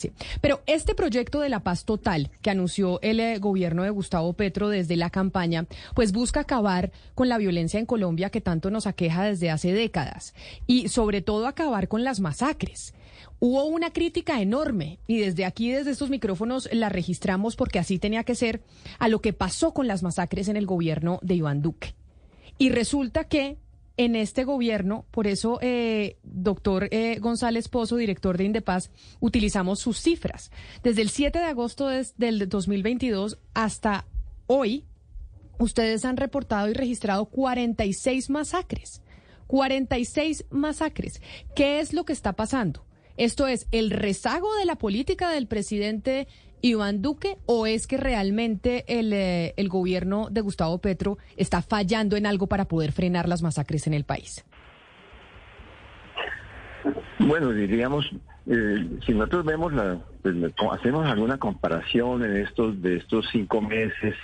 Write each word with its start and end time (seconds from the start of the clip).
Sí. 0.00 0.12
Pero 0.40 0.62
este 0.66 0.94
proyecto 0.94 1.40
de 1.40 1.48
la 1.48 1.64
paz 1.64 1.84
total 1.84 2.30
que 2.40 2.50
anunció 2.50 3.00
el 3.02 3.18
eh, 3.18 3.40
gobierno 3.40 3.82
de 3.82 3.90
Gustavo 3.90 4.32
Petro 4.32 4.68
desde 4.68 4.94
la 4.94 5.10
campaña, 5.10 5.66
pues 5.96 6.12
busca 6.12 6.38
acabar 6.38 6.92
con 7.16 7.28
la 7.28 7.36
violencia 7.36 7.80
en 7.80 7.86
Colombia 7.86 8.30
que 8.30 8.40
tanto 8.40 8.70
nos 8.70 8.86
aqueja 8.86 9.24
desde 9.24 9.50
hace 9.50 9.72
décadas 9.72 10.34
y 10.68 10.86
sobre 10.88 11.20
todo 11.20 11.48
acabar 11.48 11.88
con 11.88 12.04
las 12.04 12.20
masacres. 12.20 12.94
Hubo 13.40 13.64
una 13.64 13.92
crítica 13.92 14.40
enorme 14.40 15.00
y 15.08 15.18
desde 15.18 15.44
aquí, 15.44 15.72
desde 15.72 15.90
estos 15.90 16.10
micrófonos, 16.10 16.68
la 16.70 16.90
registramos 16.90 17.56
porque 17.56 17.80
así 17.80 17.98
tenía 17.98 18.22
que 18.22 18.36
ser 18.36 18.62
a 19.00 19.08
lo 19.08 19.20
que 19.20 19.32
pasó 19.32 19.74
con 19.74 19.88
las 19.88 20.04
masacres 20.04 20.46
en 20.46 20.56
el 20.56 20.66
gobierno 20.66 21.18
de 21.22 21.34
Iván 21.34 21.60
Duque. 21.60 21.96
Y 22.56 22.70
resulta 22.70 23.24
que 23.24 23.56
en 23.98 24.16
este 24.16 24.44
gobierno, 24.44 25.04
por 25.10 25.26
eso, 25.26 25.58
eh, 25.60 26.16
doctor 26.22 26.88
eh, 26.92 27.18
González 27.20 27.68
Pozo, 27.68 27.96
director 27.96 28.38
de 28.38 28.44
Indepaz, 28.44 28.90
utilizamos 29.20 29.80
sus 29.80 29.98
cifras. 30.00 30.50
Desde 30.82 31.02
el 31.02 31.10
7 31.10 31.38
de 31.38 31.44
agosto 31.44 31.88
des- 31.88 32.16
del 32.16 32.48
2022 32.48 33.38
hasta 33.52 34.06
hoy, 34.46 34.86
ustedes 35.58 36.04
han 36.04 36.16
reportado 36.16 36.70
y 36.70 36.72
registrado 36.74 37.26
46 37.26 38.30
masacres. 38.30 39.02
46 39.48 40.44
masacres. 40.50 41.20
¿Qué 41.56 41.80
es 41.80 41.92
lo 41.92 42.04
que 42.04 42.12
está 42.12 42.34
pasando? 42.34 42.84
¿Esto 43.16 43.48
es 43.48 43.66
el 43.72 43.90
rezago 43.90 44.54
de 44.56 44.64
la 44.64 44.76
política 44.76 45.30
del 45.30 45.48
presidente 45.48 46.28
Iván 46.62 47.02
Duque 47.02 47.38
o 47.46 47.66
es 47.66 47.86
que 47.86 47.96
realmente 47.96 48.84
el, 48.88 49.12
eh, 49.12 49.54
el 49.56 49.68
gobierno 49.68 50.28
de 50.30 50.40
Gustavo 50.40 50.78
Petro 50.78 51.18
está 51.36 51.62
fallando 51.62 52.16
en 52.16 52.26
algo 52.26 52.46
para 52.46 52.66
poder 52.66 52.92
frenar 52.92 53.28
las 53.28 53.42
masacres 53.42 53.86
en 53.86 53.94
el 53.94 54.04
país? 54.04 54.44
Bueno, 57.18 57.50
diríamos, 57.50 58.10
eh, 58.46 58.86
si 59.04 59.12
nosotros 59.12 59.44
vemos, 59.44 59.72
la, 59.72 59.98
pues, 60.22 60.34
hacemos 60.72 61.06
alguna 61.06 61.38
comparación 61.38 62.24
en 62.24 62.36
estos 62.36 62.80
de 62.80 62.96
estos 62.96 63.26
cinco 63.30 63.60
meses, 63.60 64.14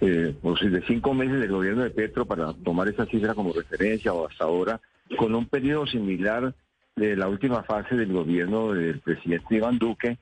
eh, 0.00 0.34
o 0.42 0.56
sea, 0.56 0.68
de 0.68 0.82
cinco 0.82 1.14
meses 1.14 1.40
del 1.40 1.52
gobierno 1.52 1.82
de 1.82 1.90
Petro 1.90 2.26
para 2.26 2.52
tomar 2.52 2.88
esa 2.88 3.06
cifra 3.06 3.34
como 3.34 3.52
referencia 3.52 4.12
o 4.12 4.28
hasta 4.28 4.44
ahora, 4.44 4.80
con 5.16 5.34
un 5.34 5.46
periodo 5.46 5.86
similar 5.86 6.54
de 6.96 7.16
la 7.16 7.28
última 7.28 7.62
fase 7.62 7.94
del 7.94 8.12
gobierno 8.12 8.72
del 8.72 9.00
presidente 9.00 9.54
Iván 9.54 9.78
Duque, 9.78 10.18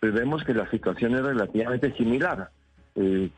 pues 0.00 0.12
vemos 0.14 0.42
que 0.44 0.54
la 0.54 0.68
situación 0.70 1.14
es 1.14 1.22
relativamente 1.22 1.94
similar. 1.96 2.50
Eh, 2.96 3.30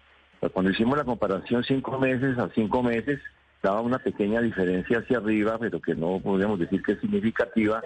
cuando 0.53 0.71
hicimos 0.71 0.97
la 0.97 1.05
comparación 1.05 1.63
cinco 1.65 1.99
meses 1.99 2.39
a 2.39 2.49
cinco 2.55 2.83
meses, 2.83 3.21
daba 3.63 3.81
una 3.81 3.99
pequeña 3.99 4.41
diferencia 4.41 4.99
hacia 4.99 5.19
arriba, 5.19 5.59
pero 5.59 5.81
que 5.81 5.95
no 5.95 6.21
podríamos 6.21 6.59
decir 6.59 6.83
que 6.83 6.93
es 6.93 7.01
significativa 7.01 7.83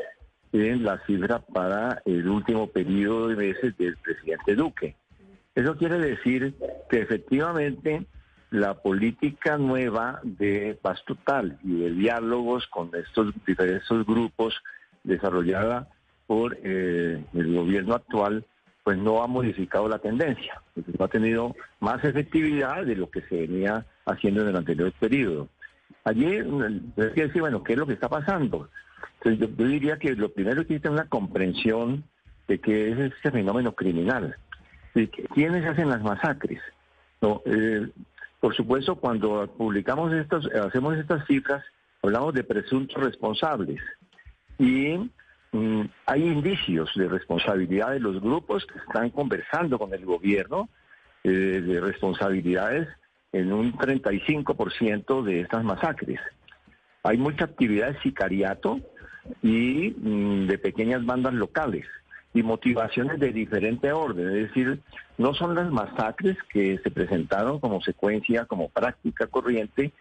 en 0.52 0.84
la 0.84 0.98
cifra 1.06 1.38
para 1.40 2.02
el 2.04 2.28
último 2.28 2.68
periodo 2.68 3.28
de 3.28 3.36
meses 3.36 3.76
del 3.76 3.96
presidente 3.96 4.54
Duque. 4.54 4.96
Eso 5.54 5.76
quiere 5.76 5.98
decir 5.98 6.54
que 6.88 7.00
efectivamente 7.00 8.06
la 8.50 8.74
política 8.74 9.58
nueva 9.58 10.20
de 10.22 10.78
paz 10.80 11.02
total 11.06 11.58
y 11.64 11.80
de 11.80 11.90
diálogos 11.90 12.66
con 12.68 12.90
estos 12.94 13.34
diferentes 13.46 13.88
grupos 14.06 14.54
desarrollada 15.02 15.88
por 16.26 16.56
eh, 16.62 17.24
el 17.34 17.54
gobierno 17.54 17.94
actual, 17.94 18.44
pues 18.86 18.98
no 18.98 19.20
ha 19.20 19.26
modificado 19.26 19.88
la 19.88 19.98
tendencia, 19.98 20.62
no 20.96 21.04
ha 21.04 21.08
tenido 21.08 21.56
más 21.80 22.04
efectividad 22.04 22.84
de 22.86 22.94
lo 22.94 23.10
que 23.10 23.20
se 23.22 23.34
venía 23.48 23.84
haciendo 24.04 24.42
en 24.42 24.48
el 24.50 24.56
anterior 24.56 24.92
periodo. 25.00 25.48
Allí 26.04 26.24
mm, 26.40 26.62
hay 26.96 27.10
que 27.12 27.26
decir, 27.26 27.40
bueno, 27.40 27.64
¿qué 27.64 27.72
es 27.72 27.78
lo 27.80 27.86
que 27.88 27.94
está 27.94 28.08
pasando? 28.08 28.70
Entonces 29.24 29.40
yo, 29.56 29.64
diría 29.66 29.96
que 29.98 30.14
lo 30.14 30.28
primero 30.32 30.64
que 30.64 30.78
tener 30.78 30.92
una 30.92 31.08
comprensión 31.08 32.04
de 32.46 32.60
qué 32.60 32.92
es 32.92 32.98
este 33.12 33.32
fenómeno 33.32 33.72
criminal. 33.72 34.36
¿Y 34.94 35.08
que- 35.08 35.24
¿Quiénes 35.34 35.66
hacen 35.66 35.88
las 35.88 36.02
masacres? 36.04 36.60
No, 37.20 37.42
eh, 37.44 37.88
por 38.38 38.54
supuesto, 38.54 38.94
cuando 38.94 39.48
publicamos 39.58 40.12
estos, 40.12 40.46
hacemos 40.54 40.96
estas 40.96 41.26
cifras, 41.26 41.64
hablamos 42.04 42.34
de 42.34 42.44
presuntos 42.44 43.02
responsables. 43.02 43.80
Y 44.60 45.10
mm, 45.52 45.82
hay 46.06 46.22
indicios 46.22 46.90
de 46.94 47.08
responsabilidad 47.08 47.92
de 47.92 48.00
los 48.00 48.20
grupos 48.20 48.66
que 48.66 48.78
están 48.78 49.10
conversando 49.10 49.78
con 49.78 49.92
el 49.92 50.04
gobierno, 50.04 50.68
eh, 51.24 51.30
de 51.30 51.80
responsabilidades 51.80 52.88
en 53.32 53.52
un 53.52 53.72
35% 53.72 55.22
de 55.22 55.40
estas 55.40 55.64
masacres. 55.64 56.20
Hay 57.02 57.18
mucha 57.18 57.44
actividad 57.44 57.92
de 57.92 58.00
sicariato 58.00 58.80
y 59.42 59.94
mm, 59.96 60.46
de 60.46 60.58
pequeñas 60.58 61.04
bandas 61.04 61.34
locales 61.34 61.86
y 62.32 62.42
motivaciones 62.42 63.18
de 63.18 63.32
diferente 63.32 63.92
orden. 63.92 64.28
Es 64.28 64.48
decir, 64.48 64.80
no 65.18 65.34
son 65.34 65.54
las 65.54 65.70
masacres 65.70 66.36
que 66.50 66.78
se 66.78 66.90
presentaron 66.90 67.58
como 67.60 67.80
secuencia, 67.80 68.44
como 68.44 68.68
práctica 68.68 69.26
corriente 69.26 69.92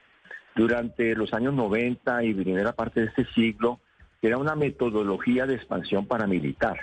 durante 0.55 1.15
los 1.15 1.33
años 1.33 1.53
90 1.53 2.23
y 2.23 2.33
primera 2.33 2.73
parte 2.73 3.01
de 3.01 3.07
este 3.07 3.25
siglo, 3.33 3.79
era 4.27 4.37
una 4.37 4.55
metodología 4.55 5.45
de 5.45 5.55
expansión 5.55 6.05
paramilitar. 6.07 6.77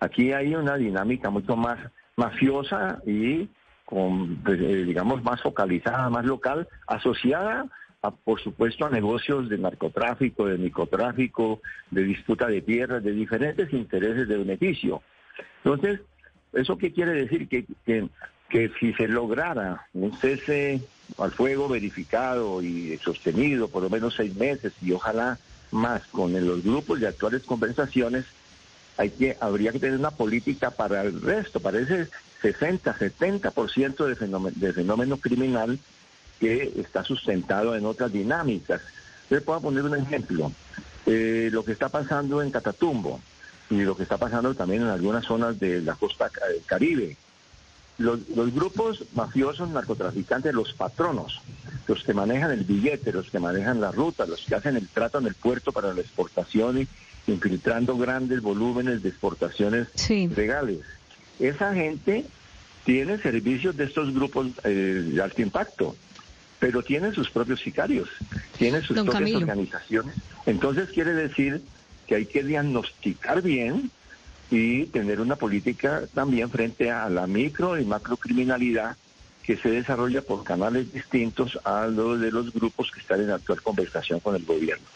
Aquí 0.00 0.32
hay 0.32 0.54
una 0.54 0.76
dinámica 0.76 1.30
mucho 1.30 1.56
más 1.56 1.78
mafiosa 2.16 3.00
y 3.06 3.48
con, 3.84 4.36
pues, 4.36 4.60
eh, 4.60 4.84
digamos, 4.84 5.22
más 5.22 5.42
focalizada, 5.42 6.08
más 6.10 6.24
local, 6.24 6.68
asociada, 6.86 7.66
a, 8.02 8.10
por 8.10 8.40
supuesto, 8.40 8.86
a 8.86 8.90
negocios 8.90 9.48
de 9.48 9.58
narcotráfico, 9.58 10.46
de 10.46 10.58
microtráfico, 10.58 11.60
de 11.90 12.04
disputa 12.04 12.46
de 12.46 12.62
tierras, 12.62 13.02
de 13.02 13.12
diferentes 13.12 13.72
intereses 13.72 14.28
de 14.28 14.38
beneficio. 14.38 15.02
Entonces, 15.64 16.00
¿eso 16.52 16.78
qué 16.78 16.92
quiere 16.92 17.12
decir? 17.12 17.48
Que, 17.48 17.66
que, 17.84 18.08
que 18.48 18.70
si 18.80 18.92
se 18.94 19.06
lograra 19.06 19.86
un 19.92 20.12
cese 20.14 20.80
al 21.18 21.32
fuego 21.32 21.68
verificado 21.68 22.62
y 22.62 22.96
sostenido 22.98 23.68
por 23.68 23.82
lo 23.82 23.90
menos 23.90 24.14
seis 24.14 24.34
meses 24.36 24.72
y 24.80 24.92
ojalá 24.92 25.38
más 25.70 26.02
con 26.06 26.32
los 26.32 26.62
grupos 26.62 27.00
de 27.00 27.08
actuales 27.08 27.42
conversaciones, 27.42 28.24
hay 28.96 29.10
que, 29.10 29.36
habría 29.40 29.72
que 29.72 29.78
tener 29.78 29.98
una 29.98 30.10
política 30.10 30.70
para 30.70 31.02
el 31.02 31.20
resto, 31.20 31.60
para 31.60 31.78
ese 31.78 32.08
60, 32.42 32.96
70% 32.98 34.06
de 34.06 34.14
fenómeno, 34.14 34.56
de 34.58 34.72
fenómeno 34.72 35.16
criminal 35.16 35.78
que 36.38 36.72
está 36.76 37.04
sustentado 37.04 37.76
en 37.76 37.86
otras 37.86 38.12
dinámicas. 38.12 38.80
Les 39.28 39.42
puedo 39.42 39.60
poner 39.60 39.84
un 39.84 39.96
ejemplo. 39.96 40.52
Eh, 41.06 41.48
lo 41.50 41.64
que 41.64 41.72
está 41.72 41.88
pasando 41.88 42.42
en 42.42 42.50
Catatumbo 42.50 43.20
y 43.70 43.82
lo 43.82 43.96
que 43.96 44.02
está 44.02 44.18
pasando 44.18 44.54
también 44.54 44.82
en 44.82 44.88
algunas 44.88 45.24
zonas 45.24 45.58
de 45.58 45.80
la 45.80 45.94
costa 45.94 46.30
del 46.48 46.62
Caribe. 46.66 47.16
Los, 48.00 48.26
los 48.30 48.54
grupos 48.54 49.04
mafiosos, 49.12 49.68
narcotraficantes, 49.68 50.54
los 50.54 50.72
patronos, 50.72 51.38
los 51.86 52.02
que 52.02 52.14
manejan 52.14 52.50
el 52.50 52.64
billete, 52.64 53.12
los 53.12 53.30
que 53.30 53.38
manejan 53.38 53.78
la 53.78 53.92
ruta, 53.92 54.24
los 54.24 54.40
que 54.40 54.54
hacen 54.54 54.76
el 54.76 54.88
trato 54.88 55.18
en 55.18 55.26
el 55.26 55.34
puerto 55.34 55.70
para 55.70 55.92
la 55.92 56.00
exportación 56.00 56.78
y 56.80 56.88
infiltrando 57.30 57.98
grandes 57.98 58.40
volúmenes 58.40 59.02
de 59.02 59.10
exportaciones 59.10 59.88
Sí. 59.96 60.28
legales. 60.34 60.78
Esa 61.38 61.74
gente 61.74 62.24
tiene 62.86 63.18
servicios 63.18 63.76
de 63.76 63.84
estos 63.84 64.14
grupos 64.14 64.46
eh, 64.64 64.68
de 65.12 65.20
alto 65.22 65.42
impacto, 65.42 65.94
pero 66.58 66.82
tienen 66.82 67.12
sus 67.12 67.28
propios 67.28 67.60
sicarios, 67.60 68.08
tienen 68.56 68.80
sus 68.82 68.96
Don 68.96 69.04
propias 69.04 69.24
Camilo. 69.30 69.40
organizaciones. 69.40 70.14
Entonces 70.46 70.88
quiere 70.88 71.12
decir 71.12 71.60
que 72.06 72.14
hay 72.14 72.24
que 72.24 72.42
diagnosticar 72.44 73.42
bien 73.42 73.90
y 74.50 74.86
tener 74.86 75.20
una 75.20 75.36
política 75.36 76.02
también 76.12 76.50
frente 76.50 76.90
a 76.90 77.08
la 77.08 77.26
micro 77.26 77.78
y 77.78 77.84
macrocriminalidad 77.84 78.96
que 79.42 79.56
se 79.56 79.70
desarrolla 79.70 80.22
por 80.22 80.44
canales 80.44 80.92
distintos 80.92 81.58
a 81.64 81.86
los 81.86 82.20
de 82.20 82.30
los 82.30 82.52
grupos 82.52 82.90
que 82.90 83.00
están 83.00 83.20
en 83.20 83.30
actual 83.30 83.62
conversación 83.62 84.20
con 84.20 84.36
el 84.36 84.44
gobierno. 84.44 84.86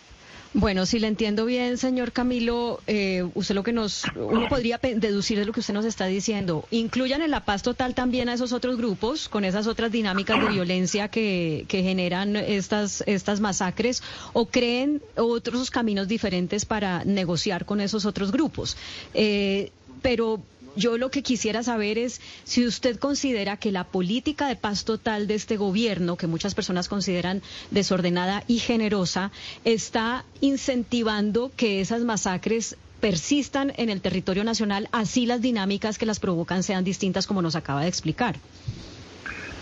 Bueno, 0.57 0.87
si 0.87 1.01
le 1.01 1.09
entiendo 1.09 1.47
bien, 1.47 1.79
señor 1.79 2.13
Camilo, 2.13 2.81
eh, 2.87 3.29
usted 3.35 3.57
lo 3.57 3.65
que 3.65 3.73
nos, 3.73 4.05
uno 4.15 4.49
podría 4.49 4.79
deducir 4.79 5.37
de 5.37 5.45
lo 5.45 5.53
que 5.53 5.59
usted 5.59 5.75
nos 5.75 5.85
está 5.85 6.07
diciendo, 6.07 6.65
incluyan 6.71 7.23
en 7.23 7.33
la 7.33 7.45
paz 7.45 7.65
total 7.65 7.97
también 7.97 8.29
a 8.29 8.35
esos 8.35 8.53
otros 8.53 8.77
grupos, 8.77 9.29
con 9.29 9.45
esas 9.45 9.67
otras 9.67 9.91
dinámicas 9.91 10.41
de 10.41 10.49
violencia 10.49 11.09
que, 11.09 11.65
que 11.67 11.83
generan 11.83 12.37
estas, 12.37 13.03
estas 13.09 13.41
masacres, 13.41 14.01
o 14.33 14.47
creen 14.47 15.03
otros 15.17 15.73
caminos 15.73 16.07
diferentes 16.07 16.65
para 16.65 17.05
negociar 17.05 17.65
con 17.65 17.81
esos 17.81 18.07
otros 18.07 18.31
grupos. 18.31 18.77
Eh, 19.13 19.73
pero 20.03 20.41
yo 20.77 20.99
lo 20.99 21.11
que 21.11 21.23
quisiera 21.23 21.63
saber 21.63 21.99
es 21.99 22.21
si 22.45 22.67
usted 22.67 22.99
considera 22.99 23.57
que 23.57 23.73
la 23.73 23.85
política 23.85 24.49
de 24.49 24.57
paz 24.57 24.85
total 24.85 25.27
de 25.27 25.35
este 25.35 25.57
gobierno, 25.57 26.17
que 26.17 26.27
muchas 26.27 26.55
personas 26.55 26.89
consideran 26.89 27.43
desordenada 27.71 28.45
y 28.47 28.59
generosa, 28.59 29.31
está 29.65 30.25
incentivando 30.41 31.53
que 31.57 31.81
esas 31.81 32.03
masacres 32.03 32.77
persistan 33.01 33.73
en 33.77 33.91
el 33.91 34.01
territorio 34.01 34.45
nacional, 34.45 34.89
así 34.91 35.27
las 35.27 35.43
dinámicas 35.43 35.99
que 35.99 36.07
las 36.07 36.21
provocan 36.21 36.63
sean 36.63 36.85
distintas, 36.85 37.27
como 37.27 37.43
nos 37.43 37.55
acaba 37.55 37.83
de 37.83 37.89
explicar. 37.89 38.37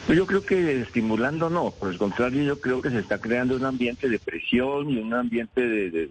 Yo 0.09 0.27
creo 0.27 0.45
que 0.45 0.81
estimulando 0.81 1.49
no, 1.49 1.71
por 1.71 1.91
el 1.91 1.99
contrario, 1.99 2.43
yo 2.43 2.61
creo 2.61 2.83
que 2.83 2.91
se 2.91 2.99
está 2.99 3.19
creando 3.19 3.57
un 3.57 3.65
ambiente 3.65 4.09
de 4.09 4.19
presión 4.19 4.91
y 4.91 4.99
un 4.99 5.15
ambiente 5.15 5.61
de, 5.61 6.11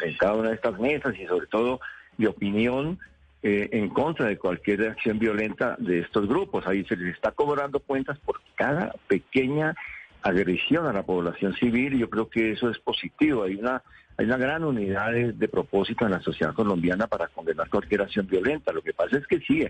en, 0.00 0.14
cada 0.16 0.34
una 0.34 0.48
de 0.50 0.54
estas 0.54 0.78
mesas 0.78 1.14
y 1.18 1.26
sobre 1.26 1.46
todo 1.46 1.80
de 2.18 2.28
opinión 2.28 2.98
eh, 3.42 3.68
en 3.72 3.88
contra 3.88 4.26
de 4.26 4.38
cualquier 4.38 4.88
acción 4.88 5.18
violenta 5.18 5.76
de 5.78 6.00
estos 6.00 6.28
grupos. 6.28 6.66
Ahí 6.66 6.84
se 6.84 6.96
les 6.96 7.14
está 7.14 7.32
cobrando 7.32 7.80
cuentas 7.80 8.18
por 8.18 8.40
cada 8.54 8.94
pequeña 9.08 9.74
agresión 10.22 10.86
a 10.86 10.92
la 10.92 11.02
población 11.02 11.54
civil 11.54 11.98
yo 11.98 12.10
creo 12.10 12.28
que 12.28 12.52
eso 12.52 12.68
es 12.70 12.78
positivo. 12.78 13.44
Hay 13.44 13.56
una 13.56 13.82
hay 14.18 14.26
una 14.26 14.36
gran 14.36 14.64
unidad 14.64 15.12
de, 15.12 15.48
propósito 15.48 16.04
en 16.04 16.10
la 16.10 16.20
sociedad 16.20 16.52
colombiana 16.52 17.06
para 17.06 17.28
condenar 17.28 17.70
cualquier 17.70 18.02
acción 18.02 18.26
violenta. 18.26 18.70
Lo 18.70 18.82
que 18.82 18.92
pasa 18.92 19.16
es 19.16 19.26
que 19.26 19.40
sí, 19.40 19.66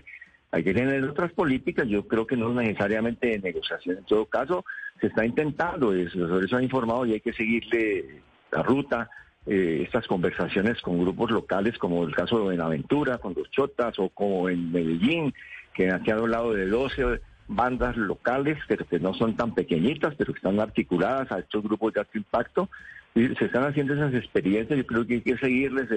hay 0.51 0.63
que 0.63 0.73
tener 0.73 1.01
otras 1.05 1.31
políticas. 1.31 1.87
Yo 1.87 2.05
creo 2.05 2.27
que 2.27 2.35
no 2.35 2.53
necesariamente 2.53 3.27
de 3.27 3.39
negociación. 3.39 3.99
En 3.99 4.03
todo 4.03 4.25
caso, 4.25 4.65
se 4.99 5.07
está 5.07 5.25
intentando, 5.25 5.93
eso, 5.93 6.41
eso 6.41 6.57
ha 6.57 6.61
informado 6.61 7.05
y 7.05 7.13
hay 7.13 7.21
que 7.21 7.31
seguirle 7.31 8.21
la 8.51 8.61
ruta. 8.61 9.09
Eh, 9.47 9.81
estas 9.83 10.05
conversaciones 10.07 10.81
con 10.81 10.99
grupos 10.99 11.31
locales, 11.31 11.77
como 11.77 12.03
el 12.03 12.13
caso 12.13 12.37
de 12.37 12.43
Buenaventura, 12.43 13.17
con 13.17 13.33
los 13.35 13.49
Chotas, 13.49 13.97
o 13.97 14.09
como 14.09 14.49
en 14.49 14.71
Medellín, 14.71 15.33
que 15.73 15.91
aquí 15.91 16.11
han 16.11 16.19
hablado 16.19 16.53
de 16.53 16.67
12 16.67 17.21
bandas 17.47 17.97
locales, 17.97 18.57
que 18.67 18.99
no 18.99 19.13
son 19.13 19.35
tan 19.35 19.53
pequeñitas, 19.53 20.15
pero 20.15 20.31
que 20.33 20.37
están 20.37 20.59
articuladas 20.59 21.31
a 21.31 21.39
estos 21.39 21.63
grupos 21.63 21.93
de 21.93 22.01
alto 22.01 22.17
impacto 22.17 22.69
se 23.13 23.45
están 23.45 23.65
haciendo 23.65 23.93
esas 23.93 24.13
experiencias, 24.13 24.77
yo 24.77 24.85
creo 24.85 25.05
que 25.05 25.15
hay 25.15 25.21
que 25.21 25.37
seguirles 25.37 25.89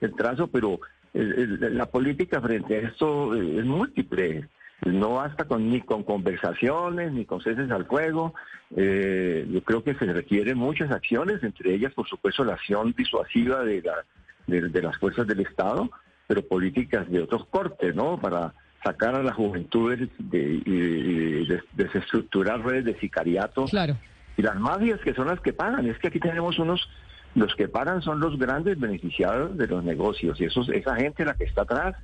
el, 0.00 0.14
trazo, 0.14 0.48
pero 0.48 0.80
la 1.12 1.86
política 1.86 2.40
frente 2.40 2.76
a 2.76 2.88
esto 2.88 3.34
es 3.34 3.64
múltiple. 3.64 4.48
No 4.84 5.14
basta 5.14 5.44
con, 5.46 5.70
ni 5.70 5.80
con 5.80 6.02
conversaciones, 6.02 7.12
ni 7.12 7.24
con 7.24 7.40
ceses 7.40 7.70
al 7.70 7.86
fuego. 7.86 8.34
Eh, 8.76 9.46
yo 9.50 9.62
creo 9.62 9.82
que 9.82 9.94
se 9.94 10.04
requieren 10.12 10.58
muchas 10.58 10.90
acciones, 10.90 11.42
entre 11.42 11.74
ellas, 11.74 11.92
por 11.94 12.06
supuesto, 12.08 12.44
la 12.44 12.54
acción 12.54 12.94
disuasiva 12.96 13.64
de, 13.64 13.82
la, 13.82 14.04
de, 14.46 14.82
las 14.82 14.96
fuerzas 14.98 15.26
del 15.26 15.40
Estado, 15.40 15.90
pero 16.26 16.46
políticas 16.46 17.10
de 17.10 17.22
otros 17.22 17.46
cortes, 17.46 17.94
¿no? 17.94 18.20
Para 18.20 18.52
sacar 18.84 19.14
a 19.14 19.22
la 19.22 19.32
juventud 19.32 19.96
de, 20.18 21.64
desestructurar 21.72 22.64
redes 22.64 22.84
de 22.84 23.00
sicariato. 23.00 23.64
Claro 23.64 23.96
y 24.36 24.42
las 24.42 24.56
mafias 24.56 25.00
que 25.00 25.14
son 25.14 25.28
las 25.28 25.40
que 25.40 25.52
pagan. 25.52 25.86
Es 25.86 25.98
que 25.98 26.08
aquí 26.08 26.20
tenemos 26.20 26.58
unos, 26.58 26.88
los 27.34 27.54
que 27.54 27.68
pagan 27.68 28.02
son 28.02 28.20
los 28.20 28.38
grandes 28.38 28.78
beneficiados 28.78 29.56
de 29.56 29.66
los 29.66 29.82
negocios 29.82 30.40
y 30.40 30.44
eso, 30.44 30.62
esa 30.72 30.96
gente 30.96 31.24
la 31.24 31.34
que 31.34 31.44
está 31.44 31.62
atrás 31.62 31.96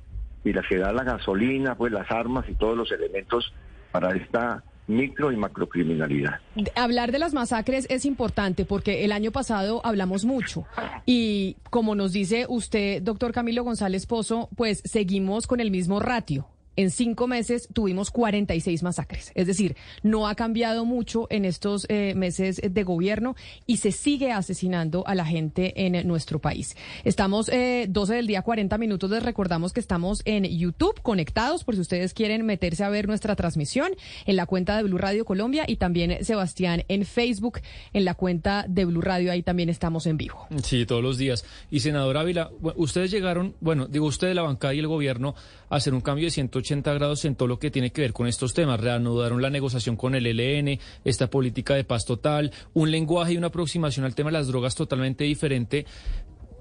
y 0.43 0.53
la 0.53 0.61
que 0.61 0.77
da 0.77 0.91
la 0.91 1.03
gasolina, 1.03 1.75
pues 1.75 1.91
las 1.91 2.09
armas 2.11 2.45
y 2.49 2.55
todos 2.55 2.77
los 2.77 2.91
elementos 2.91 3.53
para 3.91 4.15
esta 4.15 4.63
micro 4.87 5.31
y 5.31 5.37
macrocriminalidad. 5.37 6.39
Hablar 6.75 7.11
de 7.11 7.19
las 7.19 7.33
masacres 7.33 7.87
es 7.89 8.05
importante 8.05 8.65
porque 8.65 9.05
el 9.05 9.11
año 9.11 9.31
pasado 9.31 9.81
hablamos 9.85 10.25
mucho 10.25 10.65
y 11.05 11.57
como 11.69 11.95
nos 11.95 12.11
dice 12.11 12.45
usted, 12.49 13.01
doctor 13.01 13.31
Camilo 13.31 13.63
González 13.63 14.05
Pozo, 14.05 14.49
pues 14.55 14.81
seguimos 14.83 15.47
con 15.47 15.59
el 15.59 15.71
mismo 15.71 15.99
ratio 15.99 16.47
en 16.75 16.91
cinco 16.91 17.27
meses 17.27 17.67
tuvimos 17.73 18.11
46 18.11 18.83
masacres. 18.83 19.31
Es 19.35 19.47
decir, 19.47 19.75
no 20.01 20.27
ha 20.27 20.35
cambiado 20.35 20.85
mucho 20.85 21.27
en 21.29 21.45
estos 21.45 21.85
eh, 21.89 22.13
meses 22.15 22.61
de 22.63 22.83
gobierno 22.83 23.35
y 23.65 23.77
se 23.77 23.91
sigue 23.91 24.31
asesinando 24.31 25.05
a 25.07 25.15
la 25.15 25.25
gente 25.25 25.85
en 25.85 26.07
nuestro 26.07 26.39
país. 26.39 26.75
Estamos 27.03 27.49
eh, 27.49 27.85
12 27.89 28.15
del 28.15 28.27
día, 28.27 28.41
40 28.41 28.77
minutos. 28.77 29.09
Les 29.09 29.23
recordamos 29.23 29.73
que 29.73 29.79
estamos 29.79 30.21
en 30.25 30.45
YouTube 30.45 31.01
conectados 31.01 31.63
por 31.63 31.75
si 31.75 31.81
ustedes 31.81 32.13
quieren 32.13 32.45
meterse 32.45 32.83
a 32.83 32.89
ver 32.89 33.07
nuestra 33.07 33.35
transmisión 33.35 33.91
en 34.25 34.35
la 34.35 34.45
cuenta 34.45 34.77
de 34.77 34.83
Blue 34.83 34.97
Radio 34.97 35.25
Colombia 35.25 35.65
y 35.67 35.75
también 35.75 36.23
Sebastián 36.23 36.83
en 36.87 37.05
Facebook 37.05 37.59
en 37.93 38.05
la 38.05 38.15
cuenta 38.15 38.65
de 38.67 38.85
Blue 38.85 39.01
Radio. 39.01 39.31
Ahí 39.31 39.43
también 39.43 39.69
estamos 39.69 40.07
en 40.07 40.17
vivo. 40.17 40.47
Sí, 40.63 40.85
todos 40.85 41.03
los 41.03 41.17
días. 41.17 41.45
Y 41.69 41.81
senador 41.81 42.17
Ávila, 42.17 42.51
ustedes 42.75 43.11
llegaron, 43.11 43.55
bueno, 43.59 43.87
digo 43.87 44.05
usted 44.05 44.33
la 44.33 44.41
bancada 44.41 44.73
y 44.73 44.79
el 44.79 44.87
gobierno 44.87 45.35
a 45.69 45.75
hacer 45.75 45.93
un 45.93 46.01
cambio 46.01 46.25
de 46.25 46.31
180 46.31 46.62
80 46.63 46.93
grados 46.93 47.25
en 47.25 47.35
todo 47.35 47.47
lo 47.47 47.59
que 47.59 47.71
tiene 47.71 47.91
que 47.91 48.01
ver 48.01 48.13
con 48.13 48.27
estos 48.27 48.53
temas. 48.53 48.79
Reanudaron 48.79 49.41
la 49.41 49.49
negociación 49.49 49.97
con 49.97 50.15
el 50.15 50.25
ELN, 50.25 50.79
esta 51.03 51.29
política 51.29 51.75
de 51.75 51.83
paz 51.83 52.05
total, 52.05 52.51
un 52.73 52.89
lenguaje 52.89 53.33
y 53.33 53.37
una 53.37 53.47
aproximación 53.47 54.05
al 54.05 54.15
tema 54.15 54.29
de 54.29 54.37
las 54.37 54.47
drogas 54.47 54.75
totalmente 54.75 55.25
diferente. 55.25 55.85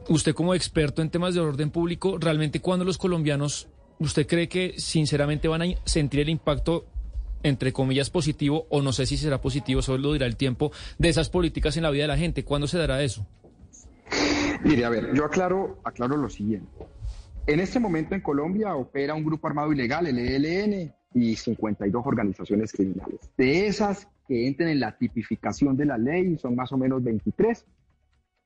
Usted 0.08 0.34
como 0.34 0.54
experto 0.54 1.02
en 1.02 1.10
temas 1.10 1.34
de 1.34 1.40
orden 1.40 1.70
público, 1.70 2.18
realmente 2.18 2.60
cuando 2.60 2.84
los 2.84 2.98
colombianos, 2.98 3.68
¿usted 4.00 4.26
cree 4.26 4.48
que 4.48 4.74
sinceramente 4.76 5.46
van 5.46 5.62
a 5.62 5.66
sentir 5.84 6.20
el 6.20 6.28
impacto 6.28 6.86
entre 7.44 7.72
comillas 7.72 8.10
positivo 8.10 8.66
o 8.70 8.82
no 8.82 8.92
sé 8.92 9.06
si 9.06 9.16
será 9.16 9.40
positivo, 9.40 9.82
solo 9.82 9.98
lo 9.98 10.12
dirá 10.12 10.26
el 10.26 10.36
tiempo, 10.36 10.72
de 10.98 11.08
esas 11.08 11.28
políticas 11.28 11.76
en 11.76 11.84
la 11.84 11.90
vida 11.90 12.04
de 12.04 12.08
la 12.08 12.18
gente? 12.18 12.44
¿Cuándo 12.44 12.66
se 12.66 12.78
dará 12.78 13.02
eso? 13.02 13.26
Mire, 14.64 14.84
a 14.84 14.90
ver, 14.90 15.14
yo 15.14 15.24
aclaro, 15.24 15.78
aclaro 15.84 16.16
lo 16.16 16.28
siguiente. 16.28 16.68
En 17.46 17.60
este 17.60 17.80
momento 17.80 18.14
en 18.14 18.20
Colombia 18.20 18.74
opera 18.74 19.14
un 19.14 19.24
grupo 19.24 19.46
armado 19.48 19.72
ilegal, 19.72 20.06
el 20.06 20.18
ELN, 20.18 20.92
y 21.14 21.36
52 21.36 22.06
organizaciones 22.06 22.72
criminales. 22.72 23.30
De 23.36 23.66
esas 23.66 24.08
que 24.26 24.46
entren 24.46 24.70
en 24.70 24.80
la 24.80 24.96
tipificación 24.96 25.76
de 25.76 25.86
la 25.86 25.98
ley 25.98 26.38
son 26.38 26.54
más 26.54 26.72
o 26.72 26.78
menos 26.78 27.02
23 27.02 27.64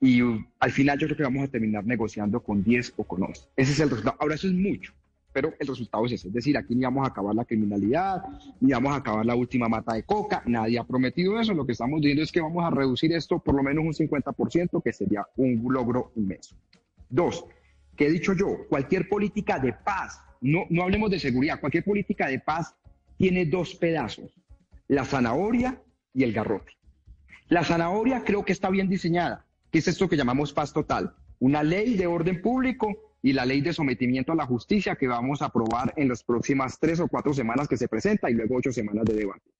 y 0.01 0.21
al 0.59 0.71
final 0.73 0.99
yo 0.99 1.07
creo 1.07 1.17
que 1.17 1.23
vamos 1.23 1.45
a 1.45 1.49
terminar 1.49 1.85
negociando 1.85 2.43
con 2.43 2.63
10 2.63 2.95
o 2.97 3.05
con 3.05 3.23
11. 3.23 3.49
Ese 3.57 3.73
es 3.73 3.81
el 3.81 3.91
resultado. 3.91 4.17
Ahora 4.21 4.35
eso 4.35 4.47
es 4.47 4.53
mucho, 4.53 4.93
pero 5.33 5.53
el 5.59 5.67
resultado 5.67 6.05
es 6.07 6.13
ese. 6.13 6.29
Es 6.29 6.35
decir, 6.35 6.57
aquí 6.57 6.75
ni 6.75 6.85
vamos 6.85 7.07
a 7.07 7.11
acabar 7.11 7.35
la 7.35 7.45
criminalidad, 7.45 8.23
ni 8.61 8.73
vamos 8.73 8.93
a 8.93 8.97
acabar 8.97 9.25
la 9.25 9.35
última 9.35 9.69
mata 9.69 9.95
de 9.95 10.03
coca, 10.03 10.43
nadie 10.47 10.79
ha 10.79 10.85
prometido 10.85 11.41
eso. 11.41 11.55
Lo 11.55 11.65
que 11.65 11.73
estamos 11.73 12.01
diciendo 12.01 12.23
es 12.23 12.33
que 12.33 12.41
vamos 12.41 12.65
a 12.65 12.71
reducir 12.71 13.13
esto 13.13 13.39
por 13.39 13.55
lo 13.55 13.63
menos 13.63 13.85
un 13.85 13.93
50%, 13.93 14.83
que 14.83 14.93
sería 14.93 15.27
un 15.37 15.63
logro 15.71 16.13
inmenso. 16.17 16.57
Dos, 17.09 17.47
que 17.97 18.07
he 18.07 18.11
dicho 18.11 18.33
yo, 18.35 18.67
cualquier 18.69 19.09
política 19.09 19.59
de 19.59 19.73
paz, 19.73 20.21
no, 20.41 20.67
no 20.71 20.83
hablemos 20.83 21.11
de 21.11 21.19
seguridad, 21.19 21.61
cualquier 21.61 21.85
política 21.85 22.29
de 22.29 22.39
paz 22.39 22.75
tiene 23.17 23.47
dos 23.47 23.75
pedazos, 23.75 24.31
la 24.89 25.05
zanahoria 25.05 25.81
y 26.13 26.23
el 26.23 26.33
garrote. 26.33 26.73
La 27.49 27.65
zanahoria 27.65 28.23
creo 28.25 28.45
que 28.45 28.53
está 28.53 28.71
bien 28.71 28.89
diseñada, 28.89 29.47
que 29.71 29.79
es 29.79 29.89
esto 29.89 30.09
que 30.09 30.17
llamamos 30.17 30.53
paz 30.53 30.73
total, 30.73 31.15
una 31.39 31.63
ley 31.63 31.95
de 31.95 32.07
orden 32.07 32.41
público 32.43 33.15
y 33.23 33.33
la 33.33 33.45
ley 33.45 33.61
de 33.61 33.73
sometimiento 33.73 34.33
a 34.33 34.37
la 34.37 34.47
justicia 34.47 34.97
que 34.97 35.09
vamos 35.09 35.43
a 35.43 35.47
aprobar 35.47 35.93
en 35.97 36.09
las 36.09 36.23
próximas 36.23 36.79
tres 36.79 37.01
o 37.01 37.09
cuatro 37.09 37.33
semanas 37.35 37.69
que 37.69 37.77
se 37.77 37.89
presenta 37.89 38.31
y 38.31 38.35
luego 38.35 38.57
ocho 38.57 38.73
semanas 38.73 39.05
de 39.05 39.15
debate. 39.15 39.51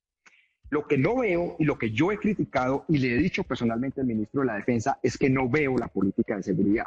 Lo 0.71 0.87
que 0.87 0.99
no 0.99 1.19
veo 1.19 1.57
y 1.59 1.65
lo 1.65 1.79
que 1.79 1.91
yo 1.91 2.11
he 2.11 2.19
criticado 2.19 2.85
y 2.89 2.99
le 2.99 3.15
he 3.15 3.19
dicho 3.19 3.45
personalmente 3.45 4.01
al 4.01 4.07
ministro 4.07 4.41
de 4.41 4.49
la 4.49 4.55
Defensa 4.57 4.99
es 5.03 5.17
que 5.17 5.31
no 5.31 5.49
veo 5.49 5.77
la 5.79 5.89
política 5.89 6.37
de 6.37 6.43
seguridad. 6.43 6.87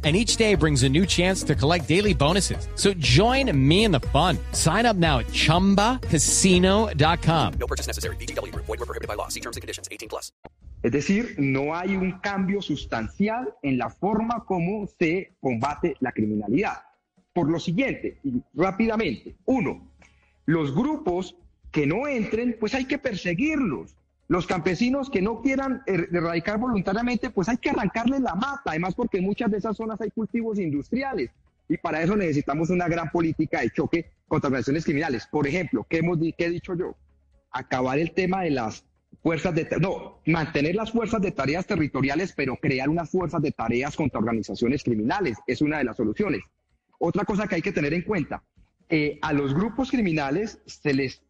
and 0.03 0.15
each 0.15 0.37
day 0.37 0.55
brings 0.55 0.81
a 0.81 0.89
new 0.89 1.05
chance 1.05 1.43
to 1.43 1.53
collect 1.53 1.87
daily 1.87 2.15
bonuses. 2.15 2.67
So 2.73 2.95
join 2.95 3.55
me 3.55 3.83
in 3.83 3.91
the 3.91 3.99
fun. 3.99 4.39
Sign 4.53 4.87
up 4.87 4.95
now 4.95 5.19
at 5.19 5.27
ChumbaCasino.com. 5.27 7.53
No 7.59 7.67
purchase 7.67 7.85
necessary. 7.85 8.15
BGW. 8.15 8.51
Void 8.55 8.67
were 8.67 8.77
prohibited 8.77 9.07
by 9.07 9.13
law. 9.13 9.27
See 9.27 9.41
terms 9.41 9.57
and 9.57 9.61
conditions. 9.61 9.87
18 9.91 10.09
plus. 10.09 10.31
Es 10.83 10.91
decir, 10.91 11.35
no 11.37 11.75
hay 11.75 11.95
un 11.95 12.19
cambio 12.21 12.61
sustancial 12.61 13.53
en 13.61 13.77
la 13.77 13.89
forma 13.89 14.43
como 14.45 14.87
se 14.87 15.33
combate 15.39 15.95
la 15.99 16.11
criminalidad. 16.11 16.83
Por 17.33 17.49
lo 17.49 17.59
siguiente, 17.59 18.19
y 18.23 18.41
rápidamente, 18.55 19.35
uno, 19.45 19.87
los 20.45 20.73
grupos 20.73 21.35
que 21.71 21.85
no 21.85 22.07
entren, 22.07 22.57
pues 22.59 22.73
hay 22.73 22.85
que 22.85 22.97
perseguirlos. 22.97 23.95
Los 24.31 24.47
campesinos 24.47 25.09
que 25.09 25.21
no 25.21 25.41
quieran 25.41 25.83
er, 25.85 26.07
erradicar 26.09 26.57
voluntariamente, 26.57 27.31
pues 27.31 27.49
hay 27.49 27.57
que 27.57 27.71
arrancarles 27.71 28.21
la 28.21 28.33
mata, 28.33 28.61
además 28.67 28.95
porque 28.95 29.17
en 29.17 29.25
muchas 29.25 29.51
de 29.51 29.57
esas 29.57 29.75
zonas 29.75 29.99
hay 29.99 30.09
cultivos 30.09 30.57
industriales 30.57 31.31
y 31.67 31.75
para 31.75 32.01
eso 32.01 32.15
necesitamos 32.15 32.69
una 32.69 32.87
gran 32.87 33.09
política 33.09 33.59
de 33.59 33.71
choque 33.71 34.09
contra 34.29 34.47
organizaciones 34.47 34.85
criminales. 34.85 35.27
Por 35.29 35.47
ejemplo, 35.47 35.85
¿qué, 35.89 35.97
hemos, 35.97 36.17
qué 36.17 36.45
he 36.45 36.49
dicho 36.49 36.75
yo? 36.75 36.95
Acabar 37.51 37.99
el 37.99 38.13
tema 38.13 38.43
de 38.43 38.51
las 38.51 38.85
fuerzas 39.21 39.53
de, 39.53 39.67
no, 39.81 40.21
mantener 40.25 40.75
las 40.75 40.93
fuerzas 40.93 41.21
de 41.21 41.33
tareas 41.33 41.67
territoriales, 41.67 42.31
pero 42.31 42.55
crear 42.55 42.87
unas 42.87 43.09
fuerzas 43.09 43.41
de 43.41 43.51
tareas 43.51 43.97
contra 43.97 44.21
organizaciones 44.21 44.81
criminales 44.81 45.39
es 45.45 45.61
una 45.61 45.79
de 45.79 45.83
las 45.83 45.97
soluciones. 45.97 46.41
Otra 46.99 47.25
cosa 47.25 47.47
que 47.47 47.55
hay 47.55 47.61
que 47.61 47.73
tener 47.73 47.93
en 47.93 48.03
cuenta, 48.03 48.41
eh, 48.87 49.19
a 49.21 49.33
los 49.33 49.53
grupos 49.53 49.91
criminales 49.91 50.61
se 50.67 50.93
les, 50.93 51.21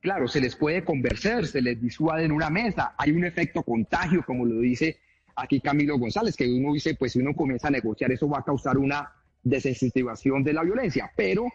claro, 0.00 0.28
se 0.28 0.40
les 0.40 0.56
puede 0.56 0.84
convencer, 0.84 1.46
se 1.46 1.62
les 1.62 1.80
disuade 1.80 2.24
en 2.24 2.32
una 2.32 2.50
mesa, 2.50 2.94
hay 2.98 3.12
un 3.12 3.24
efecto 3.24 3.62
contagio, 3.62 4.24
como 4.24 4.44
lo 4.44 4.60
dice 4.60 4.98
aquí 5.36 5.60
Camilo 5.60 5.98
González, 5.98 6.36
que 6.36 6.48
uno 6.48 6.72
dice, 6.72 6.94
pues 6.94 7.12
si 7.12 7.20
uno 7.20 7.34
comienza 7.34 7.68
a 7.68 7.70
negociar, 7.70 8.10
eso 8.12 8.28
va 8.28 8.38
a 8.38 8.44
causar 8.44 8.76
una 8.76 9.12
desensitivación 9.42 10.42
de 10.42 10.52
la 10.52 10.62
violencia, 10.62 11.10
pero 11.16 11.46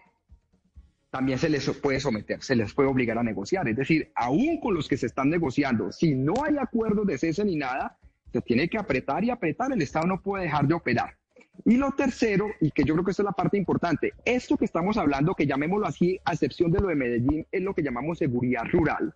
también 1.10 1.38
se 1.38 1.50
les 1.50 1.70
puede 1.70 2.00
someter, 2.00 2.42
se 2.42 2.56
les 2.56 2.74
puede 2.74 2.90
obligar 2.90 3.18
a 3.18 3.24
negociar. 3.24 3.68
Es 3.68 3.76
decir, 3.76 4.12
aún 4.16 4.60
con 4.60 4.74
los 4.74 4.88
que 4.88 4.98
se 4.98 5.06
están 5.06 5.30
negociando, 5.30 5.92
si 5.92 6.16
no 6.16 6.34
hay 6.44 6.58
acuerdo 6.58 7.04
de 7.04 7.18
cese 7.18 7.46
ni 7.46 7.56
nada, 7.56 7.98
se 8.32 8.42
tiene 8.42 8.68
que 8.68 8.80
apretar 8.80 9.24
y 9.24 9.30
apretar, 9.30 9.72
el 9.72 9.82
Estado 9.82 10.08
no 10.08 10.22
puede 10.22 10.46
dejar 10.46 10.68
de 10.68 10.74
operar. 10.74 11.18
Y 11.66 11.78
lo 11.78 11.92
tercero, 11.92 12.48
y 12.60 12.72
que 12.72 12.84
yo 12.84 12.94
creo 12.94 13.06
que 13.06 13.12
esta 13.12 13.24
es 13.24 13.26
la 13.26 13.32
parte 13.32 13.58
importante, 13.58 14.14
esto 14.26 14.58
que 14.58 14.66
estamos 14.66 14.98
hablando, 14.98 15.36
que 15.36 15.46
llamémoslo 15.46 15.88
así, 15.88 16.20
a 16.26 16.34
excepción 16.34 16.72
de 16.72 16.80
lo 16.80 16.88
de 16.90 16.96
Medellín, 16.96 17.46
es 17.52 17.62
lo 17.62 17.74
que 17.74 17.84
llamamos 17.84 18.18
seguridad 18.18 18.64
rural. 18.72 19.14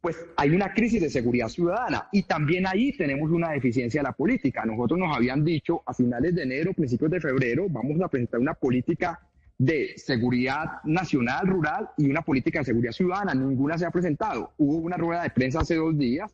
Pues 0.00 0.24
hay 0.36 0.50
una 0.50 0.72
crisis 0.72 1.00
de 1.00 1.10
seguridad 1.10 1.48
ciudadana 1.48 2.08
y 2.12 2.22
también 2.22 2.66
ahí 2.66 2.96
tenemos 2.96 3.30
una 3.30 3.50
deficiencia 3.50 4.00
de 4.00 4.04
la 4.04 4.12
política. 4.12 4.64
Nosotros 4.64 4.98
nos 4.98 5.16
habían 5.16 5.44
dicho 5.44 5.82
a 5.84 5.94
finales 5.94 6.34
de 6.34 6.42
enero, 6.42 6.72
principios 6.72 7.10
de 7.10 7.20
febrero, 7.20 7.66
vamos 7.68 8.00
a 8.00 8.08
presentar 8.08 8.40
una 8.40 8.54
política 8.54 9.20
de 9.58 9.94
seguridad 9.96 10.82
nacional, 10.84 11.46
rural 11.46 11.90
y 11.96 12.10
una 12.10 12.22
política 12.22 12.60
de 12.60 12.66
seguridad 12.66 12.92
ciudadana. 12.92 13.34
Ninguna 13.34 13.78
se 13.78 13.86
ha 13.86 13.90
presentado. 13.90 14.52
Hubo 14.58 14.76
una 14.76 14.96
rueda 14.96 15.22
de 15.22 15.30
prensa 15.30 15.60
hace 15.60 15.74
dos 15.74 15.96
días 15.98 16.32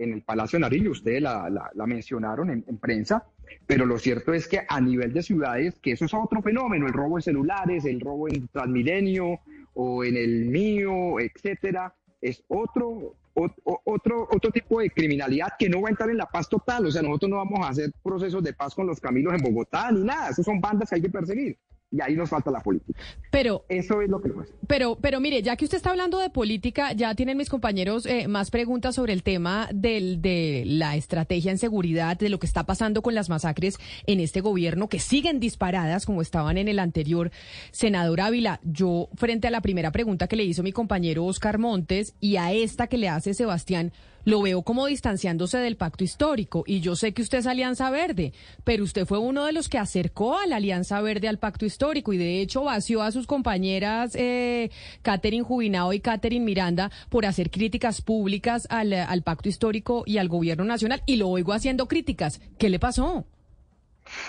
en 0.00 0.14
el 0.14 0.22
Palacio 0.22 0.58
de 0.58 0.62
Narillo, 0.62 0.90
ustedes 0.92 1.20
la, 1.20 1.50
la, 1.50 1.86
mencionaron 1.86 2.50
en, 2.50 2.78
prensa, 2.78 3.22
pero 3.66 3.86
lo 3.86 3.98
cierto 3.98 4.32
es 4.32 4.48
que 4.48 4.60
a 4.68 4.80
nivel 4.80 5.12
de 5.12 5.22
ciudades, 5.22 5.78
que 5.80 5.92
eso 5.92 6.04
es 6.04 6.14
otro 6.14 6.42
fenómeno, 6.42 6.86
el 6.86 6.92
robo 6.92 7.16
de 7.16 7.22
celulares, 7.22 7.84
el 7.84 8.00
robo 8.00 8.28
en 8.28 8.48
Transmilenio 8.48 9.40
o 9.74 10.04
en 10.04 10.16
el 10.16 10.46
mío, 10.46 11.20
etcétera, 11.20 11.94
es 12.20 12.42
otro, 12.48 13.14
otro, 13.34 14.28
otro 14.30 14.50
tipo 14.50 14.80
de 14.80 14.90
criminalidad 14.90 15.52
que 15.58 15.68
no 15.68 15.80
va 15.82 15.88
a 15.88 15.90
entrar 15.90 16.10
en 16.10 16.18
la 16.18 16.26
paz 16.26 16.48
total. 16.48 16.86
O 16.86 16.90
sea, 16.90 17.02
nosotros 17.02 17.30
no 17.30 17.36
vamos 17.36 17.60
a 17.64 17.70
hacer 17.70 17.92
procesos 18.02 18.42
de 18.42 18.52
paz 18.52 18.74
con 18.74 18.86
los 18.86 19.00
caminos 19.00 19.32
en 19.32 19.42
Bogotá 19.42 19.90
ni 19.90 20.02
nada. 20.02 20.30
Esos 20.30 20.44
son 20.44 20.60
bandas 20.60 20.90
que 20.90 20.96
hay 20.96 21.02
que 21.02 21.10
perseguir 21.10 21.56
y 21.90 22.00
ahí 22.00 22.14
nos 22.14 22.30
falta 22.30 22.50
la 22.50 22.60
política. 22.60 23.00
Pero 23.30 23.64
eso 23.68 24.00
es 24.00 24.08
lo 24.08 24.20
que 24.20 24.30
pasa. 24.30 24.52
Pero, 24.66 24.96
pero 25.00 25.20
mire, 25.20 25.42
ya 25.42 25.56
que 25.56 25.64
usted 25.64 25.76
está 25.76 25.90
hablando 25.90 26.18
de 26.18 26.30
política, 26.30 26.92
ya 26.92 27.14
tienen 27.14 27.36
mis 27.36 27.48
compañeros 27.48 28.06
eh, 28.06 28.28
más 28.28 28.50
preguntas 28.50 28.94
sobre 28.94 29.12
el 29.12 29.22
tema 29.22 29.68
del, 29.72 30.22
de 30.22 30.62
la 30.66 30.96
estrategia 30.96 31.50
en 31.50 31.58
seguridad, 31.58 32.16
de 32.16 32.28
lo 32.28 32.38
que 32.38 32.46
está 32.46 32.64
pasando 32.64 33.02
con 33.02 33.14
las 33.14 33.28
masacres 33.28 33.78
en 34.06 34.20
este 34.20 34.40
gobierno, 34.40 34.88
que 34.88 35.00
siguen 35.00 35.40
disparadas 35.40 36.06
como 36.06 36.22
estaban 36.22 36.58
en 36.58 36.68
el 36.68 36.78
anterior. 36.78 37.30
Senador 37.72 38.20
Ávila, 38.20 38.60
yo 38.62 39.08
frente 39.14 39.48
a 39.48 39.50
la 39.50 39.60
primera 39.60 39.90
pregunta 39.90 40.28
que 40.28 40.36
le 40.36 40.44
hizo 40.44 40.62
mi 40.62 40.72
compañero 40.72 41.24
Oscar 41.24 41.58
Montes 41.58 42.14
y 42.20 42.36
a 42.36 42.52
esta 42.52 42.86
que 42.86 42.98
le 42.98 43.08
hace 43.08 43.34
Sebastián, 43.34 43.92
lo 44.24 44.42
veo 44.42 44.62
como 44.62 44.86
distanciándose 44.86 45.58
del 45.58 45.76
pacto 45.76 46.04
histórico. 46.04 46.64
Y 46.66 46.80
yo 46.80 46.96
sé 46.96 47.12
que 47.12 47.22
usted 47.22 47.38
es 47.38 47.46
Alianza 47.46 47.90
Verde, 47.90 48.32
pero 48.64 48.84
usted 48.84 49.06
fue 49.06 49.18
uno 49.18 49.44
de 49.44 49.52
los 49.52 49.68
que 49.68 49.78
acercó 49.78 50.38
a 50.38 50.46
la 50.46 50.56
Alianza 50.56 51.00
Verde 51.00 51.28
al 51.28 51.38
pacto 51.38 51.64
histórico 51.64 52.12
y 52.12 52.18
de 52.18 52.40
hecho 52.40 52.64
vació 52.64 53.02
a 53.02 53.12
sus 53.12 53.26
compañeras 53.26 54.14
eh, 54.14 54.70
Catherine 55.02 55.44
Jubinao 55.44 55.92
y 55.92 56.00
Catherine 56.00 56.44
Miranda 56.44 56.90
por 57.08 57.26
hacer 57.26 57.50
críticas 57.50 58.02
públicas 58.02 58.66
al, 58.70 58.92
al 58.92 59.22
pacto 59.22 59.48
histórico 59.48 60.04
y 60.06 60.18
al 60.18 60.28
gobierno 60.28 60.64
nacional. 60.64 61.02
Y 61.06 61.16
lo 61.16 61.28
oigo 61.28 61.52
haciendo 61.52 61.88
críticas. 61.88 62.40
¿Qué 62.58 62.68
le 62.68 62.78
pasó? 62.78 63.26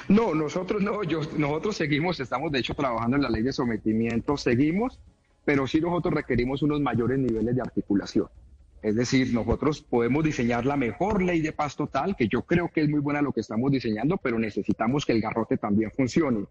No, 0.08 0.36
nosotros 0.36 0.82
no, 0.82 1.04
yo, 1.04 1.22
nosotros 1.38 1.76
seguimos, 1.76 2.20
estamos 2.20 2.52
de 2.52 2.60
hecho 2.60 2.74
trabajando 2.74 3.18
en 3.18 3.24
la 3.24 3.30
ley 3.30 3.42
de 3.42 3.54
sometimiento, 3.54 4.38
seguimos, 4.38 5.00
pero 5.46 5.68
sí 5.68 5.82
nosotros 5.82 6.14
requerimos 6.14 6.62
unos 6.62 6.82
mayores 6.82 7.18
niveles 7.20 7.56
de 7.56 7.62
articulación. 7.62 8.28
Es 8.82 8.96
decir, 8.96 9.34
nosotros 9.34 9.82
podemos 9.82 10.24
diseñar 10.24 10.66
la 10.66 10.76
mejor 10.76 11.22
ley 11.22 11.42
de 11.42 11.52
paz 11.52 11.76
total, 11.76 12.16
que 12.16 12.28
yo 12.28 12.44
creo 12.44 12.70
que 12.70 12.82
es 12.82 12.90
muy 12.90 13.00
buena 13.00 13.22
lo 13.22 13.32
que 13.32 13.42
estamos 13.42 13.72
diseñando, 13.72 14.18
pero 14.18 14.40
necesitamos 14.40 15.06
que 15.06 15.14
el 15.14 15.22
garrote 15.22 15.58
también 15.58 15.92
funcione. 15.92 16.46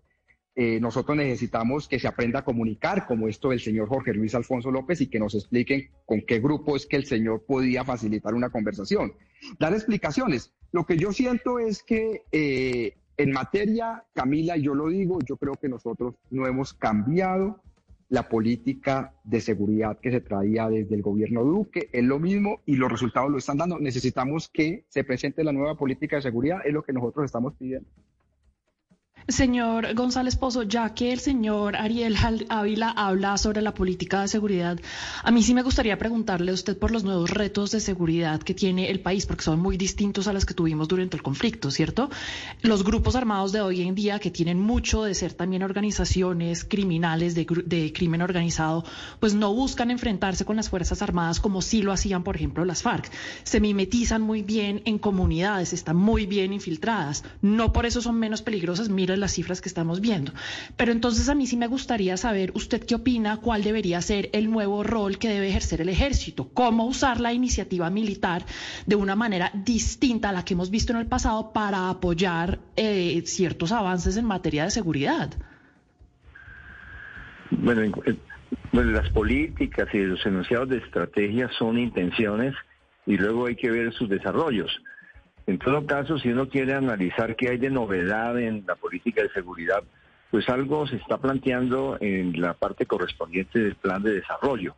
Eh, 0.55 0.79
nosotros 0.81 1.17
necesitamos 1.17 1.89
que 1.89 1.99
se 1.99 2.09
aprenda 2.09 2.41
a 2.41 2.45
comunicar, 2.45 3.07
como 3.07 3.29
esto 3.29 3.51
del 3.51 3.61
señor 3.61 3.89
Jorge 3.89 4.13
Luis 4.13 4.35
Alfonso 4.35 4.71
López, 4.71 5.01
y 5.01 5.09
que 5.09 5.19
nos 5.19 5.35
expliquen 5.35 5.91
con 6.07 6.21
qué 6.23 6.39
grupo 6.39 6.77
es 6.77 6.87
que 6.87 6.97
el 6.97 7.07
señor 7.07 7.45
podía 7.47 7.85
facilitar 7.85 8.35
una 8.35 8.51
conversación. 8.51 9.13
Dar 9.59 9.73
explicaciones. 9.73 10.53
Lo 10.73 10.87
que 10.87 10.97
yo 10.97 11.13
siento 11.13 11.59
es 11.59 11.83
que 11.83 12.23
eh, 12.31 12.95
en 13.17 13.33
materia, 13.33 14.05
Camila, 14.15 14.57
yo 14.57 14.75
lo 14.75 14.89
digo, 14.89 15.19
yo 15.27 15.37
creo 15.37 15.55
que 15.55 15.69
nosotros 15.69 16.15
no 16.31 16.47
hemos 16.47 16.75
cambiado 16.75 17.63
la 18.11 18.29
política 18.29 19.15
de 19.23 19.41
seguridad 19.41 19.99
que 20.01 20.11
se 20.11 20.21
traía 20.21 20.69
desde 20.69 20.97
el 20.97 21.03
gobierno 21.03 21.45
Duque. 21.45 21.89
Es 21.93 22.05
lo 22.05 22.19
mismo 22.19 22.61
y 22.67 22.75
los 22.75 22.91
resultados 22.91 23.31
lo 23.31 23.39
están 23.39 23.59
dando. 23.59 23.79
Necesitamos 23.79 24.49
que 24.49 24.85
se 24.89 25.05
presente 25.05 25.45
la 25.45 25.53
nueva 25.53 25.77
política 25.77 26.17
de 26.17 26.23
seguridad, 26.23 26.59
es 26.65 26.75
lo 26.75 26.83
que 26.83 26.93
nosotros 26.93 27.25
estamos 27.25 27.55
pidiendo. 27.55 27.89
Señor 29.29 29.95
González 29.95 30.37
Pozo, 30.37 30.63
ya 30.63 30.93
que 30.95 31.13
el 31.13 31.21
señor 31.21 31.77
Ariel 31.77 32.17
Ávila 32.49 32.91
habla 32.91 33.39
sobre 33.39 33.63
la 33.63 33.75
política 33.75 34.23
de 34.23 34.29
seguridad, 34.29 34.81
a 35.23 35.31
mí 35.31 35.43
sí 35.43 35.55
me 35.55 35.63
gustaría 35.63 35.99
preguntarle 35.99 36.51
a 36.51 36.55
usted 36.55 36.77
por 36.77 36.91
los 36.91 37.05
nuevos 37.05 37.31
retos 37.31 37.71
de 37.71 37.81
seguridad 37.81 38.43
que 38.43 38.55
tiene 38.55 38.91
el 38.91 39.01
país, 39.01 39.27
porque 39.27 39.45
son 39.45 39.61
muy 39.61 39.77
distintos 39.77 40.27
a 40.27 40.33
los 40.33 40.45
que 40.45 40.55
tuvimos 40.55 40.89
durante 40.89 41.17
el 41.17 41.23
conflicto, 41.23 41.71
¿cierto? 41.71 42.11
Los 42.63 42.83
grupos 42.83 43.15
armados 43.15 43.53
de 43.53 43.61
hoy 43.61 43.83
en 43.83 43.95
día, 43.95 44.19
que 44.19 44.31
tienen 44.31 44.59
mucho 44.59 45.05
de 45.05 45.15
ser 45.15 45.33
también 45.33 45.63
organizaciones 45.63 46.65
criminales 46.65 47.35
de, 47.35 47.93
crimen 47.95 48.23
organizado, 48.23 48.85
pues 49.21 49.35
no 49.35 49.55
buscan 49.55 49.91
enfrentarse 49.91 50.45
con 50.45 50.57
las 50.57 50.71
Fuerzas 50.71 51.03
Armadas 51.03 51.41
como 51.41 51.63
sí 51.63 51.83
lo 51.83 51.93
hacían, 51.93 52.23
por 52.23 52.37
ejemplo, 52.37 52.65
las 52.65 52.83
FARC. 52.83 53.11
Se 53.45 53.61
mimetizan 53.61 54.23
muy 54.23 54.43
bien 54.43 54.83
en 54.85 54.99
comunidades, 54.99 55.73
están 55.73 55.97
muy 55.97 56.27
bien 56.27 56.53
infiltradas. 56.53 57.25
No 57.43 57.73
por 57.73 57.87
eso 57.87 58.03
son 58.03 58.19
menos 58.19 58.43
peligrosas. 58.43 58.89
Las 59.19 59.33
cifras 59.33 59.61
que 59.61 59.69
estamos 59.69 60.01
viendo. 60.01 60.33
Pero 60.77 60.93
entonces 60.93 61.29
a 61.29 61.35
mí 61.35 61.47
sí 61.47 61.57
me 61.57 61.67
gustaría 61.67 62.17
saber, 62.17 62.53
¿usted 62.55 62.85
qué 62.85 62.95
opina? 62.95 63.39
¿Cuál 63.39 63.63
debería 63.63 64.01
ser 64.01 64.31
el 64.33 64.51
nuevo 64.51 64.83
rol 64.83 65.19
que 65.19 65.29
debe 65.29 65.49
ejercer 65.49 65.81
el 65.81 65.89
ejército? 65.89 66.49
¿Cómo 66.53 66.87
usar 66.87 67.21
la 67.21 67.33
iniciativa 67.33 67.91
militar 67.91 68.45
de 68.87 68.97
una 68.97 69.17
manera 69.17 69.51
distinta 69.55 70.31
a 70.31 70.33
la 70.33 70.45
que 70.45 70.55
hemos 70.55 70.71
visto 70.71 70.93
en 70.93 70.99
el 70.99 71.07
pasado 71.07 71.53
para 71.53 71.91
apoyar 71.91 72.59
eh, 72.77 73.23
ciertos 73.27 73.73
avances 73.73 74.17
en 74.17 74.25
materia 74.25 74.65
de 74.65 74.71
seguridad? 74.71 75.31
Bueno, 77.51 77.83
las 78.73 79.11
políticas 79.11 79.89
y 79.93 79.99
los 79.99 80.25
enunciados 80.25 80.69
de 80.69 80.79
estrategia 80.79 81.51
son 81.59 81.79
intenciones 81.79 82.55
y 83.07 83.17
luego 83.17 83.47
hay 83.47 83.57
que 83.57 83.71
ver 83.71 83.93
sus 83.93 84.09
desarrollos. 84.09 84.71
En 85.51 85.59
todo 85.59 85.85
caso, 85.85 86.17
si 86.17 86.29
uno 86.29 86.49
quiere 86.49 86.75
analizar 86.75 87.35
qué 87.35 87.49
hay 87.49 87.59
de 87.59 87.71
novedad 87.71 88.39
en 88.39 88.63
la 88.69 88.77
política 88.77 89.21
de 89.21 89.31
seguridad, 89.31 89.83
pues 90.31 90.49
algo 90.49 90.87
se 90.87 90.95
está 90.95 91.19
planteando 91.19 91.99
en 92.01 92.41
la 92.41 92.55
parte 92.55 92.87
correspondiente 92.87 93.59
del 93.59 93.75
plan 93.75 94.01
de 94.01 94.13
desarrollo. 94.13 94.77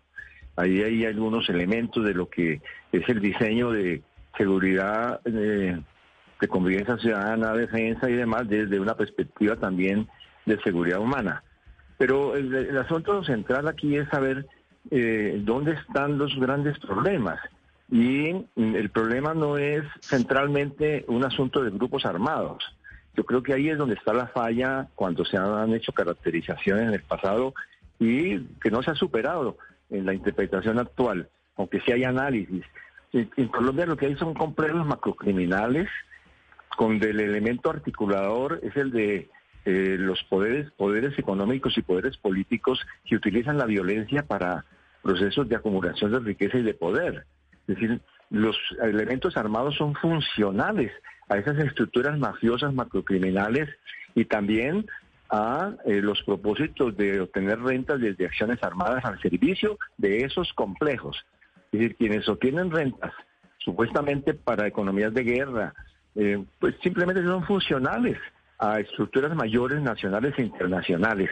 Ahí 0.57 0.83
hay 0.83 1.05
algunos 1.05 1.47
elementos 1.51 2.03
de 2.03 2.15
lo 2.15 2.31
que 2.31 2.63
es 2.91 3.07
el 3.07 3.21
diseño 3.21 3.71
de 3.71 4.01
seguridad, 4.39 5.21
de, 5.25 5.83
convivencia 6.49 6.97
ciudadana, 6.97 7.53
defensa 7.53 8.09
y 8.09 8.15
demás, 8.15 8.49
desde 8.49 8.81
una 8.81 8.97
perspectiva 8.97 9.57
también 9.57 10.09
de 10.47 10.59
seguridad 10.63 11.01
humana. 11.01 11.43
Pero 11.99 12.35
el, 12.35 12.79
asunto 12.79 13.23
central 13.25 13.69
aquí 13.69 13.99
es 13.99 14.09
saber 14.09 14.47
eh, 14.91 15.39
dónde 15.45 15.73
están 15.73 16.17
los 16.17 16.35
grandes 16.37 16.79
problemas. 16.79 17.39
Y 17.93 18.47
el 18.57 18.89
problema 18.89 19.35
no 19.35 19.59
es 19.59 19.85
centralmente 20.01 21.05
un 21.09 21.27
asunto 21.27 21.63
de 21.63 21.69
grupos 21.69 22.07
armados. 22.07 22.65
Yo 23.15 23.25
creo 23.25 23.43
que 23.43 23.53
ahí 23.53 23.69
es 23.69 23.77
donde 23.77 23.97
está 23.97 24.15
la 24.15 24.29
falla 24.29 24.89
cuando 24.95 25.27
se 25.27 25.37
han 25.37 25.75
hecho 25.75 25.93
caracterizaciones 25.93 26.89
en 26.89 26.95
el 26.95 27.03
pasado 27.03 27.53
y 27.99 28.39
que 28.63 28.71
no 28.71 28.83
se 28.83 28.93
ha 28.93 28.95
superado 28.95 29.59
en 29.91 30.07
la 30.07 30.15
interpretación 30.15 30.79
actual, 30.79 31.29
aunque 31.55 31.83
sí 31.83 31.93
hay 31.93 32.05
análisis. 32.05 32.65
En 33.13 33.49
Colombia 33.49 33.85
lo 33.85 33.99
que 33.99 34.07
hay 34.07 34.17
son 34.17 34.33
complejos 34.33 34.87
macrocriminales, 34.87 35.91
con 36.79 36.95
el 36.95 37.21
elemento 37.21 37.69
articulador 37.69 38.59
es 38.63 38.75
el 38.75 38.91
de 38.91 39.29
eh, 39.67 39.97
los 39.99 40.23
poderes, 40.31 40.71
poderes 40.71 41.19
económicos 41.19 41.77
y 41.77 41.83
poderes 41.83 42.17
políticos 42.17 42.81
que 43.05 43.17
utilizan 43.17 43.59
la 43.59 43.67
violencia 43.67 44.23
para 44.23 44.65
procesos 45.03 45.47
de 45.51 45.57
acumulación 45.57 46.11
de 46.13 46.21
riqueza 46.21 46.57
y 46.57 46.63
de 46.63 46.73
poder. 46.73 47.27
Es 47.73 47.81
decir, 47.81 48.01
los 48.31 48.57
elementos 48.83 49.37
armados 49.37 49.77
son 49.77 49.95
funcionales 49.95 50.93
a 51.29 51.39
esas 51.39 51.59
estructuras 51.59 52.19
mafiosas, 52.19 52.75
macrocriminales 52.75 53.69
y 54.15 54.25
también 54.27 54.87
a 55.31 55.73
eh, 55.87 56.03
los 56.03 56.23
propósitos 56.23 56.95
de 56.97 57.21
obtener 57.21 57.59
rentas 57.61 58.01
desde 58.01 58.27
acciones 58.27 58.63
armadas 58.63 59.05
al 59.05 59.21
servicio 59.21 59.79
de 59.97 60.25
esos 60.25 60.53
complejos. 60.53 61.25
Es 61.73 61.81
decir, 61.81 61.97
quienes 61.97 62.29
obtienen 62.29 62.71
rentas 62.71 63.13
supuestamente 63.59 64.35
para 64.35 64.67
economías 64.67 65.15
de 65.15 65.23
guerra, 65.23 65.75
eh, 66.15 66.45
pues 66.59 66.75
simplemente 66.83 67.23
son 67.23 67.45
funcionales 67.45 68.19
a 68.59 68.81
estructuras 68.81 69.35
mayores 69.35 69.81
nacionales 69.81 70.35
e 70.37 70.43
internacionales. 70.43 71.31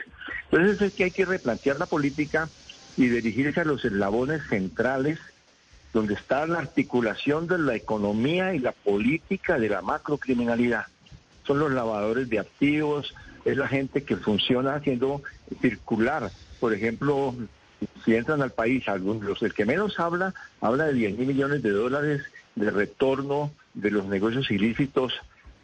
Entonces 0.50 0.80
es 0.80 0.94
que 0.94 1.04
hay 1.04 1.10
que 1.10 1.26
replantear 1.26 1.78
la 1.78 1.86
política 1.86 2.48
y 2.96 3.08
dirigirse 3.08 3.60
a 3.60 3.64
los 3.64 3.84
eslabones 3.84 4.42
centrales 4.48 5.18
donde 5.92 6.14
está 6.14 6.46
la 6.46 6.58
articulación 6.58 7.46
de 7.46 7.58
la 7.58 7.74
economía 7.74 8.54
y 8.54 8.58
la 8.58 8.72
política 8.72 9.58
de 9.58 9.68
la 9.68 9.82
macrocriminalidad. 9.82 10.86
Son 11.44 11.58
los 11.58 11.72
lavadores 11.72 12.28
de 12.28 12.38
activos, 12.38 13.14
es 13.44 13.56
la 13.56 13.68
gente 13.68 14.04
que 14.04 14.16
funciona 14.16 14.74
haciendo 14.74 15.22
circular, 15.60 16.30
por 16.60 16.74
ejemplo, 16.74 17.34
si 18.04 18.14
entran 18.14 18.42
al 18.42 18.50
país, 18.50 18.88
algunos, 18.88 19.42
el 19.42 19.54
que 19.54 19.64
menos 19.64 19.98
habla, 19.98 20.34
habla 20.60 20.86
de 20.86 20.94
10 20.94 21.18
mil 21.18 21.28
millones 21.28 21.62
de 21.62 21.70
dólares 21.70 22.22
de 22.54 22.70
retorno 22.70 23.50
de 23.74 23.90
los 23.90 24.06
negocios 24.06 24.50
ilícitos, 24.50 25.14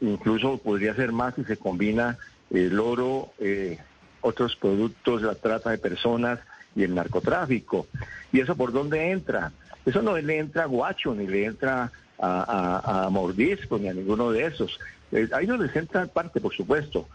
incluso 0.01 0.59
podría 0.59 0.95
ser 0.95 1.13
más 1.13 1.35
si 1.35 1.45
se 1.45 1.57
combina 1.57 2.19
el 2.51 2.79
oro, 2.79 3.33
eh, 3.39 3.79
otros 4.21 4.57
productos, 4.57 5.23
la 5.23 5.35
trata 5.35 5.71
de 5.71 5.79
personas 5.79 6.41
y 6.77 6.85
el 6.85 6.95
narcotráfico. 6.95 7.89
¿Y 8.33 8.41
eso 8.41 8.55
por 8.55 8.73
dónde 8.73 9.11
entra? 9.11 9.53
Eso 9.85 10.03
no 10.03 10.17
le 10.17 10.39
entra 10.39 10.65
a 10.65 10.67
Guacho, 10.67 11.15
ni 11.15 11.27
le 11.27 11.47
entra 11.47 11.91
a, 12.19 13.09
Mordisco, 13.11 13.79
ni 13.79 13.89
a 13.89 13.95
ninguno 13.95 14.31
de 14.31 14.45
esos. 14.45 14.79
Eh, 15.13 15.29
ahí 15.33 15.47
no 15.47 15.57
les 15.57 15.75
entra 15.75 16.07
parte, 16.07 16.41
por 16.41 16.55
supuesto, 16.55 17.09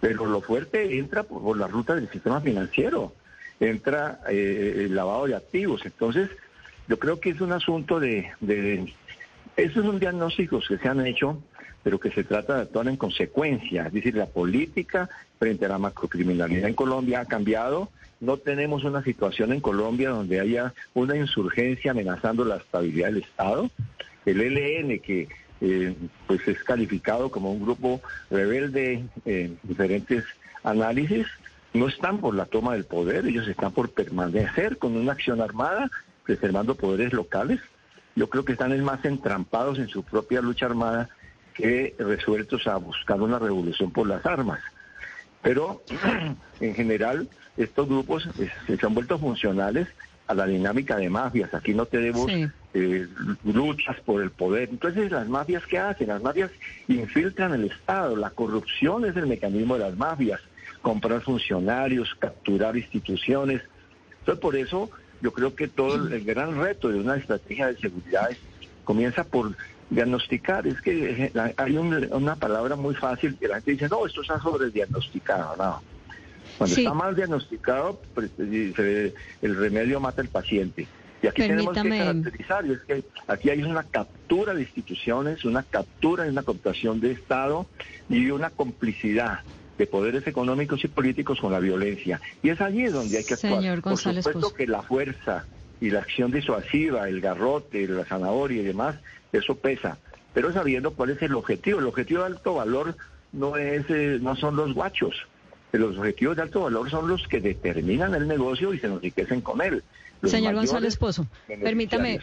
pero 0.00 0.26
lo 0.26 0.40
fuerte 0.40 0.98
entra 0.98 1.22
por, 1.22 1.56
la 1.56 1.66
ruta 1.66 1.94
del 1.94 2.08
sistema 2.10 2.40
financiero, 2.40 3.12
entra 3.60 4.20
eh, 4.28 4.84
el 4.86 4.94
lavado 4.94 5.26
de 5.26 5.36
activos. 5.36 5.82
Entonces, 5.84 6.30
yo 6.88 6.98
creo 6.98 7.20
que 7.20 7.30
es 7.30 7.40
un 7.40 7.52
asunto 7.52 8.00
de, 8.00 8.30
de 8.40 8.92
esos 9.56 9.84
son 9.84 9.98
diagnósticos 9.98 10.66
que 10.66 10.78
se 10.78 10.88
han 10.88 11.04
hecho, 11.06 11.38
pero 11.82 11.98
que 11.98 12.10
se 12.10 12.24
trata 12.24 12.56
de 12.56 12.62
actuar 12.62 12.88
en 12.88 12.96
consecuencia. 12.96 13.86
Es 13.86 13.92
decir, 13.92 14.14
la 14.14 14.26
política 14.26 15.08
frente 15.38 15.66
a 15.66 15.70
la 15.70 15.78
macrocriminalidad 15.78 16.68
en 16.68 16.74
Colombia 16.74 17.20
ha 17.20 17.24
cambiado. 17.24 17.90
No 18.20 18.36
tenemos 18.36 18.84
una 18.84 19.02
situación 19.02 19.52
en 19.52 19.60
Colombia 19.60 20.10
donde 20.10 20.40
haya 20.40 20.74
una 20.94 21.16
insurgencia 21.16 21.90
amenazando 21.90 22.44
la 22.44 22.56
estabilidad 22.56 23.08
del 23.08 23.22
Estado. 23.22 23.70
El 24.24 24.40
ELN, 24.40 25.00
que 25.00 25.28
eh, 25.60 25.94
pues 26.26 26.46
es 26.46 26.62
calificado 26.62 27.30
como 27.30 27.52
un 27.52 27.62
grupo 27.62 28.00
rebelde 28.30 29.04
en 29.24 29.58
diferentes 29.62 30.24
análisis, 30.62 31.26
no 31.74 31.88
están 31.88 32.18
por 32.18 32.34
la 32.34 32.46
toma 32.46 32.74
del 32.74 32.84
poder, 32.84 33.26
ellos 33.26 33.48
están 33.48 33.72
por 33.72 33.90
permanecer 33.90 34.78
con 34.78 34.96
una 34.96 35.12
acción 35.12 35.40
armada, 35.40 35.90
preservando 36.24 36.76
poderes 36.76 37.12
locales 37.12 37.60
yo 38.14 38.28
creo 38.28 38.44
que 38.44 38.52
están 38.52 38.78
más 38.82 39.04
entrampados 39.04 39.78
en 39.78 39.88
su 39.88 40.02
propia 40.02 40.40
lucha 40.42 40.66
armada 40.66 41.08
que 41.54 41.94
resueltos 41.98 42.66
a 42.66 42.76
buscar 42.76 43.20
una 43.20 43.38
revolución 43.38 43.90
por 43.90 44.06
las 44.06 44.24
armas. 44.26 44.60
Pero 45.42 45.82
en 46.60 46.74
general 46.74 47.28
estos 47.56 47.88
grupos 47.88 48.28
se 48.66 48.86
han 48.86 48.94
vuelto 48.94 49.18
funcionales 49.18 49.88
a 50.26 50.34
la 50.34 50.46
dinámica 50.46 50.96
de 50.96 51.10
mafias. 51.10 51.52
Aquí 51.52 51.74
no 51.74 51.86
tenemos 51.86 52.30
eh, 52.74 53.06
luchas 53.44 54.00
por 54.00 54.22
el 54.22 54.30
poder. 54.30 54.70
Entonces, 54.70 55.10
¿las 55.10 55.28
mafias 55.28 55.66
qué 55.66 55.78
hacen? 55.78 56.08
Las 56.08 56.22
mafias 56.22 56.50
infiltran 56.88 57.52
el 57.52 57.64
Estado. 57.64 58.16
La 58.16 58.30
corrupción 58.30 59.04
es 59.04 59.16
el 59.16 59.26
mecanismo 59.26 59.74
de 59.74 59.80
las 59.80 59.96
mafias. 59.96 60.40
Comprar 60.80 61.20
funcionarios, 61.20 62.14
capturar 62.18 62.76
instituciones. 62.76 63.62
Entonces, 64.20 64.40
por 64.40 64.56
eso 64.56 64.90
yo 65.20 65.32
creo 65.32 65.54
que 65.54 65.68
todo 65.68 66.08
el 66.08 66.24
gran 66.24 66.60
reto 66.60 66.88
de 66.88 66.98
una 66.98 67.16
estrategia 67.16 67.66
de 67.68 67.76
seguridad 67.76 68.30
comienza 68.84 69.24
por 69.24 69.54
diagnosticar. 69.90 70.66
Es 70.66 70.80
que 70.80 71.30
eh, 71.34 71.52
hay 71.56 71.76
una 71.76 72.36
palabra 72.36 72.76
muy 72.76 72.94
fácil 72.94 73.36
que 73.38 73.48
la 73.48 73.56
gente 73.56 73.72
dice, 73.72 73.88
no, 73.88 74.06
esto 74.06 74.22
está 74.22 74.40
sobrediagnosticado. 74.40 75.56
No. 75.56 75.82
Cuando 76.58 76.76
está 76.76 76.94
mal 76.94 77.16
diagnosticado, 77.16 78.00
pues, 78.14 78.30
el 78.38 79.56
remedio 79.56 80.00
mata 80.00 80.22
al 80.22 80.28
paciente. 80.28 80.86
Y 81.22 81.28
aquí 81.28 81.42
tenemos 81.42 81.72
que 81.74 81.88
caracterizar, 81.88 82.66
es 82.66 82.80
que 82.80 83.04
aquí 83.28 83.50
hay 83.50 83.62
una 83.62 83.84
captura 83.84 84.54
de 84.54 84.62
instituciones, 84.62 85.44
una 85.44 85.62
captura 85.62 86.26
y 86.26 86.30
una 86.30 86.42
cooptación 86.42 87.00
de 87.00 87.12
Estado 87.12 87.66
y 88.08 88.30
una 88.30 88.50
complicidad 88.50 89.40
de 89.78 89.86
poderes 89.86 90.26
económicos 90.26 90.84
y 90.84 90.88
políticos 90.88 91.40
con 91.40 91.52
la 91.52 91.60
violencia. 91.60 92.20
Y 92.42 92.50
es 92.50 92.60
allí 92.60 92.84
donde 92.84 93.18
hay 93.18 93.24
que 93.24 93.34
actuar. 93.34 93.54
Señor 93.54 93.80
González 93.80 94.24
Por 94.24 94.32
supuesto 94.32 94.56
que 94.56 94.66
la 94.66 94.82
fuerza 94.82 95.46
y 95.82 95.90
la 95.90 95.98
acción 95.98 96.30
disuasiva, 96.30 97.08
el 97.08 97.20
garrote, 97.20 97.88
la 97.88 98.04
zanahoria 98.04 98.62
y 98.62 98.64
demás, 98.64 98.94
eso 99.32 99.56
pesa. 99.56 99.98
Pero 100.32 100.52
sabiendo 100.52 100.92
cuál 100.92 101.10
es 101.10 101.20
el 101.22 101.34
objetivo. 101.34 101.80
El 101.80 101.86
objetivo 101.86 102.20
de 102.20 102.26
alto 102.26 102.54
valor 102.54 102.96
no 103.32 103.56
es, 103.56 103.84
eh, 103.90 104.18
no 104.22 104.36
son 104.36 104.54
los 104.54 104.74
guachos. 104.74 105.26
Los 105.72 105.98
objetivos 105.98 106.36
de 106.36 106.42
alto 106.42 106.60
valor 106.60 106.88
son 106.88 107.08
los 107.08 107.26
que 107.26 107.40
determinan 107.40 108.14
el 108.14 108.28
negocio 108.28 108.72
y 108.72 108.78
se 108.78 108.86
enriquecen 108.86 109.40
con 109.40 109.60
él. 109.60 109.82
Señor 110.22 110.54
González 110.54 110.96
Pozo, 110.96 111.26
permítame, 111.48 112.20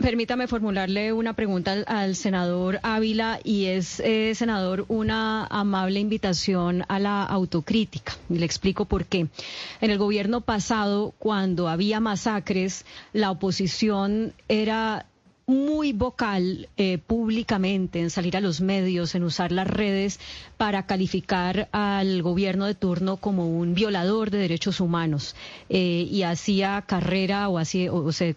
Permítame 0.00 0.48
formularle 0.48 1.12
una 1.12 1.34
pregunta 1.34 1.74
al, 1.86 2.16
senador 2.16 2.80
Ávila 2.82 3.38
y 3.44 3.66
es, 3.66 4.00
eh, 4.00 4.34
senador, 4.34 4.86
una 4.88 5.44
amable 5.44 6.00
invitación 6.00 6.84
a 6.88 6.98
la 6.98 7.22
autocrítica. 7.22 8.14
Y 8.30 8.38
le 8.38 8.46
explico 8.46 8.86
por 8.86 9.04
qué. 9.04 9.26
En 9.82 9.90
el 9.90 9.98
gobierno 9.98 10.40
pasado, 10.40 11.12
cuando 11.18 11.68
había 11.68 12.00
masacres, 12.00 12.86
la 13.12 13.30
oposición 13.30 14.32
era 14.48 15.04
muy 15.50 15.92
vocal 15.92 16.68
eh, 16.76 16.98
públicamente 16.98 18.00
en 18.00 18.10
salir 18.10 18.36
a 18.36 18.40
los 18.40 18.60
medios, 18.60 19.16
en 19.16 19.24
usar 19.24 19.50
las 19.50 19.66
redes 19.66 20.20
para 20.56 20.86
calificar 20.86 21.68
al 21.72 22.22
gobierno 22.22 22.66
de 22.66 22.76
turno 22.76 23.16
como 23.16 23.48
un 23.48 23.74
violador 23.74 24.30
de 24.30 24.38
derechos 24.38 24.80
humanos. 24.80 25.34
Eh, 25.68 26.06
y 26.08 26.22
hacía 26.22 26.84
carrera 26.86 27.48
o, 27.48 27.58
así, 27.58 27.88
o 27.88 28.12
se, 28.12 28.34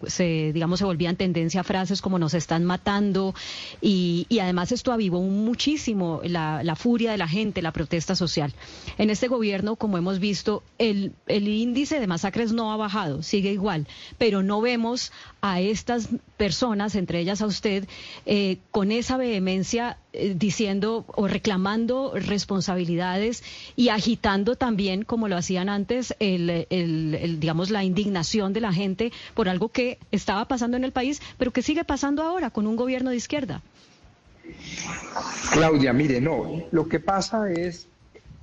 digamos 0.52 0.80
se 0.80 0.84
volvían 0.84 1.14
tendencia 1.16 1.60
a 1.60 1.64
frases 1.64 2.02
como 2.02 2.18
nos 2.18 2.34
están 2.34 2.64
matando. 2.64 3.34
Y, 3.80 4.26
además 4.42 4.72
esto 4.72 4.92
avivó 4.92 5.22
muchísimo 5.22 6.20
la, 6.24 6.74
furia 6.76 7.12
de 7.12 7.18
la 7.18 7.28
gente, 7.28 7.62
la 7.62 7.72
protesta 7.72 8.16
social. 8.16 8.52
En 8.98 9.08
este 9.08 9.28
gobierno, 9.28 9.76
como 9.76 9.98
hemos 9.98 10.18
visto, 10.18 10.64
el, 10.78 11.12
el 11.28 11.46
índice 11.46 12.00
de 12.00 12.08
masacres 12.08 12.52
no 12.52 12.72
ha 12.72 12.76
bajado, 12.76 13.22
sigue 13.22 13.52
igual, 13.52 13.86
pero 14.18 14.42
no 14.42 14.60
vemos 14.60 15.12
a 15.40 15.60
estas 15.60 16.08
personas, 16.36 16.94
entre 17.04 17.20
ellas 17.20 17.42
a 17.42 17.46
usted, 17.46 17.86
eh, 18.24 18.56
con 18.70 18.90
esa 18.90 19.18
vehemencia 19.18 19.98
eh, 20.14 20.34
diciendo 20.34 21.04
o 21.08 21.28
reclamando 21.28 22.14
responsabilidades 22.14 23.44
y 23.76 23.90
agitando 23.90 24.56
también, 24.56 25.04
como 25.04 25.28
lo 25.28 25.36
hacían 25.36 25.68
antes, 25.68 26.16
el, 26.18 26.66
el, 26.70 27.40
digamos, 27.40 27.68
la 27.70 27.84
indignación 27.84 28.54
de 28.54 28.62
la 28.62 28.72
gente 28.72 29.12
por 29.34 29.50
algo 29.50 29.68
que 29.68 29.98
estaba 30.12 30.48
pasando 30.48 30.78
en 30.78 30.84
el 30.84 30.92
país, 30.92 31.20
pero 31.36 31.52
que 31.52 31.60
sigue 31.60 31.84
pasando 31.84 32.22
ahora 32.22 32.48
con 32.48 32.66
un 32.66 32.76
gobierno 32.76 33.10
de 33.10 33.16
izquierda. 33.16 33.60
Claudia, 35.52 35.92
mire, 35.92 36.22
no, 36.22 36.64
lo 36.70 36.88
que 36.88 37.00
pasa 37.00 37.50
es 37.50 37.86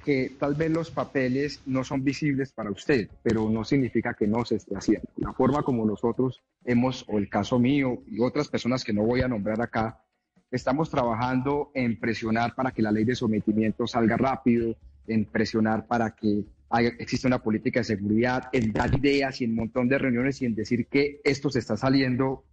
que 0.02 0.34
tal 0.40 0.56
vez 0.56 0.72
los 0.72 0.92
papeles 0.92 1.62
no 1.66 1.84
son 1.84 2.04
visibles 2.04 2.52
para 2.52 2.72
usted, 2.72 3.10
pero 3.24 3.50
no 3.50 3.64
significa 3.64 4.14
que 4.14 4.28
no 4.28 4.44
se 4.46 4.56
esté 4.56 4.76
haciendo. 4.76 5.08
La 5.18 5.34
forma 5.34 5.64
como 5.64 5.86
nosotros 5.86 6.42
hemos, 6.66 7.06
o 7.08 7.18
el 7.18 7.30
caso 7.30 7.60
mío 7.60 8.04
y 8.08 8.20
otras 8.20 8.48
personas 8.48 8.84
que 8.84 8.94
no 8.94 9.04
voy 9.04 9.22
a 9.22 9.28
nombrar 9.28 9.62
acá, 9.62 10.04
estamos 10.52 10.90
trabajando 10.90 11.72
en 11.74 12.00
presionar 12.00 12.56
para 12.56 12.72
que 12.72 12.82
la 12.82 12.92
ley 12.92 13.06
de 13.06 13.16
sometimiento 13.16 13.88
salga 13.88 14.18
rápido, 14.18 14.76
en 15.08 15.26
presionar 15.26 15.88
para 15.88 16.12
que 16.12 16.44
haya, 16.70 16.90
exista 17.00 17.28
una 17.28 17.42
política 17.42 17.80
de 17.80 17.86
seguridad, 17.86 18.50
en 18.52 18.72
dar 18.72 18.94
ideas 18.98 19.42
y 19.42 19.46
en 19.46 19.52
un 19.52 19.58
montón 19.58 19.88
de 19.88 19.98
reuniones 19.98 20.42
y 20.42 20.46
en 20.46 20.56
decir 20.56 20.88
que 20.88 21.22
esto 21.24 21.50
se 21.50 21.60
está 21.60 21.78
saliendo, 21.78 22.44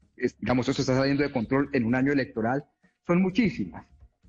digamos, 0.41 0.69
esto 0.69 0.83
está 0.83 0.97
saliendo 0.97 1.23
de 1.23 1.33
control 1.33 1.71
en 1.73 1.85
un 1.85 1.95
año 1.95 2.13
electoral, 2.13 2.65
son 3.07 3.23
muchísimas 3.23 3.87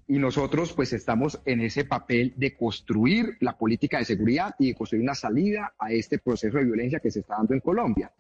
y 0.10 0.18
nosotros 0.18 0.74
pues 0.74 0.92
estamos 0.92 1.40
en 1.46 1.62
ese 1.62 1.86
papel 1.86 2.34
de 2.36 2.58
construir 2.58 3.38
la 3.42 3.56
política 3.56 4.00
de 4.00 4.06
seguridad 4.06 4.56
y 4.58 4.70
de 4.70 4.76
construir 4.76 5.04
una 5.04 5.14
salida 5.14 5.76
a 5.78 5.92
este 5.92 6.18
proceso 6.18 6.58
de 6.58 6.66
violencia 6.66 7.00
que 7.00 7.12
se 7.12 7.20
está 7.20 7.36
dando 7.36 7.54
en 7.54 7.60
Colombia. 7.60 8.12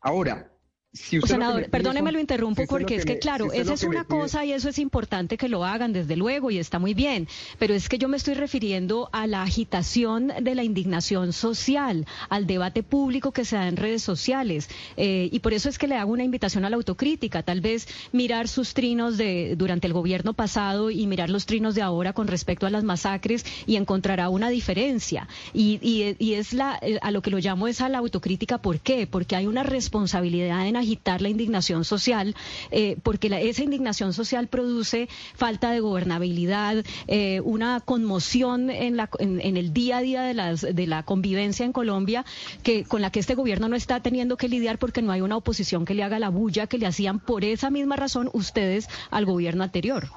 Ahora, 0.00 0.50
senador, 0.96 1.68
perdóneme 1.70 2.12
lo 2.12 2.20
interrumpo 2.20 2.64
porque 2.68 2.96
es 2.96 3.04
que, 3.04 3.18
claro, 3.18 3.52
esa 3.52 3.74
es 3.74 3.82
una 3.82 4.04
cosa 4.04 4.44
y 4.44 4.52
eso 4.52 4.68
es 4.68 4.78
importante 4.78 5.36
que 5.36 5.48
lo 5.48 5.64
hagan, 5.64 5.92
desde 5.92 6.16
luego, 6.16 6.50
y 6.50 6.58
está 6.58 6.78
muy 6.78 6.94
bien, 6.94 7.28
pero 7.58 7.74
es 7.74 7.88
que 7.88 7.98
yo 7.98 8.08
me 8.08 8.16
estoy 8.16 8.34
refiriendo 8.34 9.08
a 9.12 9.26
la 9.26 9.42
agitación 9.42 10.32
de 10.40 10.54
la 10.54 10.64
indignación 10.64 11.32
social, 11.32 12.06
al 12.28 12.46
debate 12.46 12.82
público 12.82 13.32
que 13.32 13.44
se 13.44 13.56
da 13.56 13.68
en 13.68 13.76
redes 13.76 14.02
sociales, 14.02 14.68
eh, 14.96 15.28
y 15.30 15.38
por 15.40 15.52
eso 15.52 15.68
es 15.68 15.78
que 15.78 15.86
le 15.86 15.96
hago 15.96 16.12
una 16.12 16.24
invitación 16.24 16.64
a 16.64 16.70
la 16.70 16.76
autocrítica, 16.76 17.42
tal 17.42 17.60
vez 17.60 17.88
mirar 18.12 18.48
sus 18.48 18.74
trinos 18.74 19.16
de 19.16 19.54
durante 19.56 19.86
el 19.86 19.92
gobierno 19.92 20.32
pasado 20.32 20.90
y 20.90 21.06
mirar 21.06 21.30
los 21.30 21.46
trinos 21.46 21.74
de 21.74 21.82
ahora 21.82 22.12
con 22.12 22.26
respecto 22.26 22.66
a 22.66 22.70
las 22.70 22.84
masacres 22.84 23.44
y 23.66 23.76
encontrará 23.76 24.28
una 24.28 24.48
diferencia. 24.48 25.28
Y, 25.52 25.78
y, 25.82 26.16
y 26.18 26.34
es 26.34 26.52
la, 26.52 26.80
a 27.02 27.10
lo 27.10 27.22
que 27.22 27.30
lo 27.30 27.38
llamo 27.38 27.68
es 27.68 27.80
a 27.80 27.88
la 27.88 27.98
autocrítica, 27.98 28.58
¿por 28.58 28.80
qué? 28.80 29.06
Porque 29.06 29.36
hay 29.36 29.46
una 29.46 29.62
responsabilidad 29.62 30.66
en 30.66 30.76
agitar 30.86 31.20
la 31.20 31.28
indignación 31.28 31.84
social, 31.84 32.34
eh, 32.70 32.96
porque 33.02 33.26
esa 33.48 33.62
indignación 33.62 34.12
social 34.12 34.46
produce 34.46 35.08
falta 35.34 35.70
de 35.72 35.80
gobernabilidad, 35.80 36.84
eh, 37.08 37.40
una 37.40 37.80
conmoción 37.80 38.70
en, 38.70 38.96
la, 38.96 39.10
en, 39.18 39.56
el 39.56 39.72
día 39.72 39.98
a 39.98 40.02
día 40.02 40.22
de, 40.22 40.34
las, 40.34 40.60
de 40.60 40.86
la 40.86 41.02
convivencia 41.02 41.66
en 41.66 41.72
Colombia, 41.72 42.24
que 42.62 42.84
con 42.84 43.02
la 43.02 43.10
que 43.10 43.20
este 43.20 43.34
gobierno 43.34 43.68
no 43.68 43.76
está 43.76 44.00
teniendo 44.00 44.36
que 44.36 44.48
lidiar 44.48 44.78
porque 44.78 45.02
no 45.02 45.10
hay 45.12 45.20
una 45.20 45.36
oposición 45.36 45.84
que 45.84 45.94
le 45.94 46.04
haga 46.04 46.18
la 46.18 46.28
bulla 46.28 46.66
que 46.68 46.78
le 46.78 46.86
hacían 46.86 47.18
por 47.18 47.44
esa 47.44 47.70
misma 47.70 47.96
razón 47.96 48.30
ustedes 48.32 48.88
al 49.10 49.24
gobierno 49.24 49.64
anterior. 49.64 50.08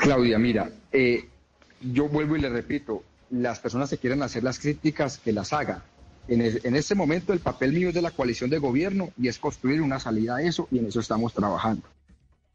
Claudia, 0.00 0.38
mira, 0.38 0.70
eh, 0.92 1.28
yo 1.80 2.08
vuelvo 2.08 2.36
y 2.36 2.40
le 2.40 2.48
repito, 2.48 3.02
las 3.30 3.58
personas 3.58 3.90
que 3.90 3.98
quieren 3.98 4.22
hacer 4.22 4.42
las 4.42 4.58
críticas, 4.58 5.18
que 5.18 5.32
las 5.32 5.52
hagan. 5.52 5.82
En, 6.28 6.40
en 6.40 6.76
este 6.76 6.94
momento 6.94 7.32
el 7.32 7.40
papel 7.40 7.72
mío 7.72 7.88
es 7.88 7.94
de 7.94 8.02
la 8.02 8.10
coalición 8.10 8.50
de 8.50 8.58
gobierno 8.58 9.10
y 9.18 9.28
es 9.28 9.38
construir 9.38 9.82
una 9.82 10.00
salida 10.00 10.36
a 10.36 10.42
eso 10.42 10.68
y 10.70 10.78
en 10.78 10.86
eso 10.86 11.00
estamos 11.00 11.34
trabajando. 11.34 11.86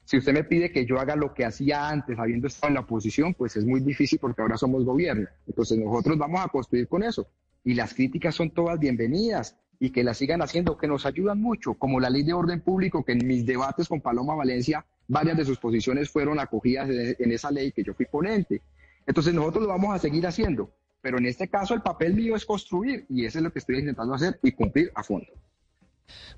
Si 0.09 0.17
usted 0.17 0.33
me 0.33 0.43
pide 0.43 0.71
que 0.71 0.87
yo 0.87 0.99
haga 0.99 1.15
lo 1.15 1.35
que 1.35 1.45
hacía 1.45 1.87
antes, 1.87 2.17
habiendo 2.17 2.47
estado 2.47 2.69
en 2.69 2.73
la 2.73 2.79
oposición, 2.79 3.35
pues 3.35 3.55
es 3.55 3.63
muy 3.63 3.79
difícil 3.79 4.17
porque 4.17 4.41
ahora 4.41 4.57
somos 4.57 4.83
gobierno. 4.83 5.27
Entonces 5.45 5.77
nosotros 5.77 6.17
vamos 6.17 6.43
a 6.43 6.47
construir 6.47 6.87
con 6.87 7.03
eso. 7.03 7.27
Y 7.63 7.75
las 7.75 7.93
críticas 7.93 8.33
son 8.33 8.49
todas 8.49 8.79
bienvenidas 8.79 9.55
y 9.79 9.91
que 9.91 10.03
las 10.03 10.17
sigan 10.17 10.41
haciendo, 10.41 10.77
que 10.79 10.87
nos 10.87 11.05
ayudan 11.05 11.39
mucho, 11.39 11.75
como 11.75 11.99
la 11.99 12.09
ley 12.09 12.23
de 12.23 12.33
orden 12.33 12.61
público, 12.61 13.05
que 13.05 13.11
en 13.11 13.27
mis 13.27 13.45
debates 13.45 13.87
con 13.87 14.01
Paloma 14.01 14.33
Valencia, 14.33 14.83
varias 15.07 15.37
de 15.37 15.45
sus 15.45 15.59
posiciones 15.59 16.09
fueron 16.09 16.39
acogidas 16.39 16.89
en 16.89 17.31
esa 17.31 17.51
ley 17.51 17.71
que 17.71 17.83
yo 17.83 17.93
fui 17.93 18.07
ponente. 18.07 18.63
Entonces 19.05 19.31
nosotros 19.35 19.61
lo 19.65 19.69
vamos 19.69 19.93
a 19.93 19.99
seguir 19.99 20.25
haciendo, 20.25 20.71
pero 21.01 21.17
en 21.17 21.25
este 21.25 21.47
caso 21.47 21.73
el 21.73 21.81
papel 21.81 22.13
mío 22.13 22.35
es 22.35 22.45
construir 22.45 23.05
y 23.09 23.25
eso 23.25 23.39
es 23.39 23.43
lo 23.43 23.51
que 23.51 23.59
estoy 23.59 23.79
intentando 23.79 24.13
hacer 24.13 24.39
y 24.43 24.51
cumplir 24.51 24.91
a 24.95 25.03
fondo. 25.03 25.27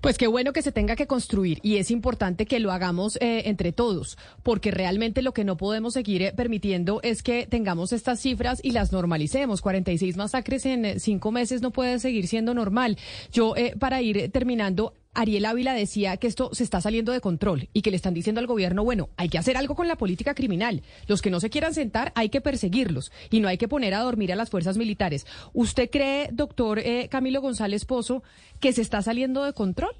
Pues 0.02 0.18
qué 0.18 0.28
bueno 0.28 0.54
que 0.54 0.62
se 0.62 0.72
tenga 0.72 0.96
que 0.96 1.08
construir 1.08 1.60
y 1.62 1.78
es 1.78 1.92
importante 1.92 2.46
que 2.46 2.60
lo 2.60 2.72
hagamos 2.72 3.18
eh, 3.18 3.44
entre 3.46 3.72
todos, 3.72 4.18
porque 4.44 4.72
realmente 4.72 5.22
lo 5.22 5.34
que 5.34 5.44
no 5.44 5.58
podemos 5.58 5.94
seguir 5.94 6.22
eh, 6.24 6.34
permitiendo 6.36 7.00
es 7.04 7.24
que 7.24 7.48
tengamos 7.48 7.94
estas 7.94 8.20
cifras 8.20 8.60
y 8.64 8.72
las 8.72 8.92
normalicemos. 8.92 9.62
46 9.62 10.18
masacres 10.18 10.66
en 10.66 10.86
eh, 10.86 11.00
cinco 11.00 11.32
meses 11.32 11.62
no 11.62 11.72
puede 11.72 12.00
seguir 12.00 12.28
siendo 12.28 12.54
normal. 12.54 12.98
Yo, 13.32 13.54
para 13.80 14.02
ir 14.02 14.32
terminando, 14.32 14.94
Ariel 15.14 15.46
Ávila 15.46 15.74
decía 15.74 16.16
que 16.18 16.28
esto 16.28 16.50
se 16.54 16.64
está 16.64 16.80
saliendo 16.80 17.12
de 17.12 17.20
control 17.20 17.68
y 17.74 17.82
que 17.82 17.92
le 17.92 17.98
están 17.98 18.14
diciendo 18.14 18.40
al 18.40 18.48
gobierno, 18.48 18.84
bueno, 18.84 19.10
hay 19.18 19.30
que 19.30 19.38
hacer 19.38 19.58
algo 19.58 19.76
con 19.76 19.88
la 19.88 19.98
política 19.98 20.34
criminal. 20.34 20.84
Los 21.08 21.22
que 21.22 21.30
no 21.30 21.40
se 21.40 21.50
quieran 21.50 21.74
sentar 21.74 22.14
hay 22.16 22.30
que 22.30 22.40
perseguirlos 22.40 23.12
y 23.30 23.42
no 23.42 23.48
hay 23.48 23.58
que 23.58 23.68
poner 23.68 23.94
a 23.94 24.00
dormir 24.00 24.32
a 24.32 24.36
las 24.36 24.50
fuerzas 24.50 24.78
militares. 24.78 25.28
¿Usted 25.54 25.90
cree, 25.90 26.30
doctor 26.32 26.80
eh, 26.80 27.10
Camilo 27.10 27.42
González 27.42 27.86
Pozo, 27.86 28.24
que 28.60 28.72
se 28.72 28.82
está 28.82 29.02
saliendo 29.02 29.44
de 29.44 29.54
control? 29.54 29.96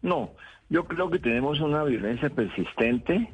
No, 0.00 0.30
yo 0.70 0.84
creo 0.84 1.10
que 1.10 1.18
tenemos 1.18 1.60
una 1.60 1.84
violencia 1.84 2.30
persistente 2.30 3.30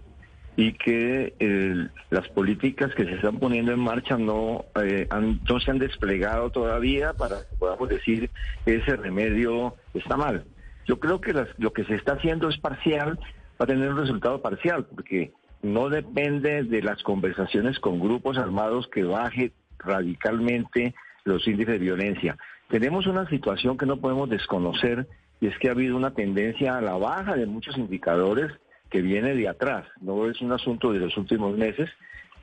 y 0.56 0.72
que 0.72 1.34
eh, 1.38 1.88
las 2.10 2.28
políticas 2.28 2.94
que 2.94 3.04
se 3.04 3.14
están 3.14 3.38
poniendo 3.38 3.72
en 3.72 3.80
marcha 3.80 4.16
no, 4.16 4.64
eh, 4.82 5.06
no 5.48 5.60
se 5.60 5.70
han 5.70 5.78
desplegado 5.78 6.50
todavía 6.50 7.12
para 7.12 7.40
que 7.40 7.56
podamos 7.58 7.88
decir 7.90 8.30
ese 8.64 8.96
remedio 8.96 9.74
está 9.92 10.16
mal. 10.16 10.44
Yo 10.86 10.98
creo 10.98 11.20
que 11.20 11.34
lo 11.58 11.72
que 11.72 11.84
se 11.84 11.96
está 11.96 12.14
haciendo 12.14 12.48
es 12.48 12.58
parcial, 12.58 13.18
va 13.60 13.64
a 13.64 13.66
tener 13.66 13.90
un 13.90 13.98
resultado 13.98 14.40
parcial, 14.40 14.86
porque 14.86 15.32
no 15.62 15.90
depende 15.90 16.62
de 16.62 16.82
las 16.82 17.02
conversaciones 17.02 17.78
con 17.78 18.00
grupos 18.00 18.38
armados 18.38 18.88
que 18.88 19.02
baje 19.02 19.52
radicalmente 19.78 20.94
los 21.24 21.46
índices 21.46 21.74
de 21.74 21.78
violencia. 21.78 22.38
Tenemos 22.68 23.06
una 23.06 23.28
situación 23.28 23.76
que 23.76 23.86
no 23.86 23.98
podemos 23.98 24.30
desconocer 24.30 25.06
y 25.40 25.48
es 25.48 25.58
que 25.58 25.68
ha 25.68 25.72
habido 25.72 25.96
una 25.96 26.12
tendencia 26.12 26.78
a 26.78 26.80
la 26.80 26.94
baja 26.94 27.36
de 27.36 27.46
muchos 27.46 27.76
indicadores 27.76 28.50
que 28.90 29.02
viene 29.02 29.34
de 29.34 29.48
atrás, 29.48 29.86
no 30.00 30.28
es 30.30 30.40
un 30.40 30.52
asunto 30.52 30.92
de 30.92 31.00
los 31.00 31.16
últimos 31.16 31.56
meses 31.56 31.90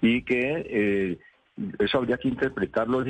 y 0.02 0.24
que 0.24 0.66
eh, 0.70 1.18
eso 1.80 2.00
habría 2.00 2.18
que 2.18 2.28
interpretarlo 2.28 3.04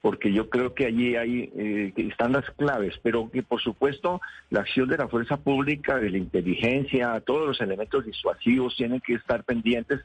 porque 0.00 0.32
yo 0.32 0.48
creo 0.48 0.72
que 0.72 0.86
allí 0.86 1.16
hay 1.16 1.50
eh, 1.56 1.92
están 1.96 2.32
las 2.32 2.48
claves, 2.52 2.94
pero 3.02 3.28
que 3.30 3.42
por 3.42 3.60
supuesto 3.60 4.20
la 4.50 4.60
acción 4.60 4.88
de 4.88 4.98
la 4.98 5.08
fuerza 5.08 5.36
pública, 5.36 5.96
de 5.98 6.10
la 6.10 6.18
inteligencia, 6.18 7.20
todos 7.20 7.46
los 7.46 7.60
elementos 7.60 8.04
disuasivos 8.04 8.76
tienen 8.76 9.00
que 9.00 9.14
estar 9.14 9.44
pendientes. 9.44 10.00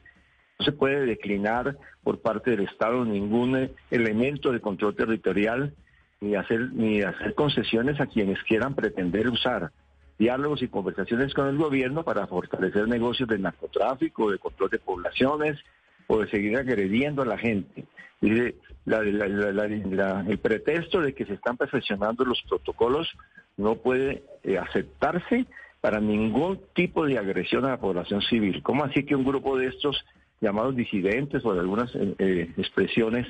No 0.58 0.64
se 0.64 0.72
puede 0.72 1.06
declinar 1.06 1.76
por 2.02 2.20
parte 2.20 2.50
del 2.50 2.60
Estado 2.60 3.04
ningún 3.04 3.56
eh, 3.56 3.70
elemento 3.90 4.52
de 4.52 4.60
control 4.60 4.94
territorial 4.94 5.72
ni 6.20 6.34
hacer 6.34 6.72
ni 6.72 7.02
hacer 7.02 7.34
concesiones 7.34 8.00
a 8.00 8.06
quienes 8.06 8.42
quieran 8.44 8.74
pretender 8.74 9.28
usar 9.28 9.70
diálogos 10.18 10.62
y 10.62 10.68
conversaciones 10.68 11.34
con 11.34 11.48
el 11.48 11.56
gobierno 11.56 12.04
para 12.04 12.26
fortalecer 12.26 12.88
negocios 12.88 13.28
de 13.28 13.38
narcotráfico, 13.38 14.30
de 14.30 14.38
control 14.38 14.70
de 14.70 14.78
poblaciones 14.78 15.58
o 16.06 16.20
de 16.20 16.30
seguir 16.30 16.56
agrediendo 16.56 17.22
a 17.22 17.26
la 17.26 17.38
gente. 17.38 17.84
Dice, 18.20 18.54
el 18.86 20.38
pretexto 20.38 21.00
de 21.00 21.14
que 21.14 21.26
se 21.26 21.34
están 21.34 21.56
perfeccionando 21.56 22.24
los 22.24 22.42
protocolos 22.48 23.08
no 23.56 23.76
puede 23.76 24.22
eh, 24.42 24.58
aceptarse 24.58 25.46
para 25.80 26.00
ningún 26.00 26.60
tipo 26.74 27.04
de 27.06 27.18
agresión 27.18 27.64
a 27.64 27.70
la 27.70 27.80
población 27.80 28.22
civil. 28.22 28.62
¿Cómo 28.62 28.84
así 28.84 29.04
que 29.04 29.14
un 29.14 29.24
grupo 29.24 29.58
de 29.58 29.66
estos 29.66 30.04
llamados 30.40 30.76
disidentes 30.76 31.44
o 31.44 31.52
de 31.52 31.60
algunas 31.60 31.94
eh, 31.94 32.14
eh, 32.18 32.50
expresiones 32.56 33.26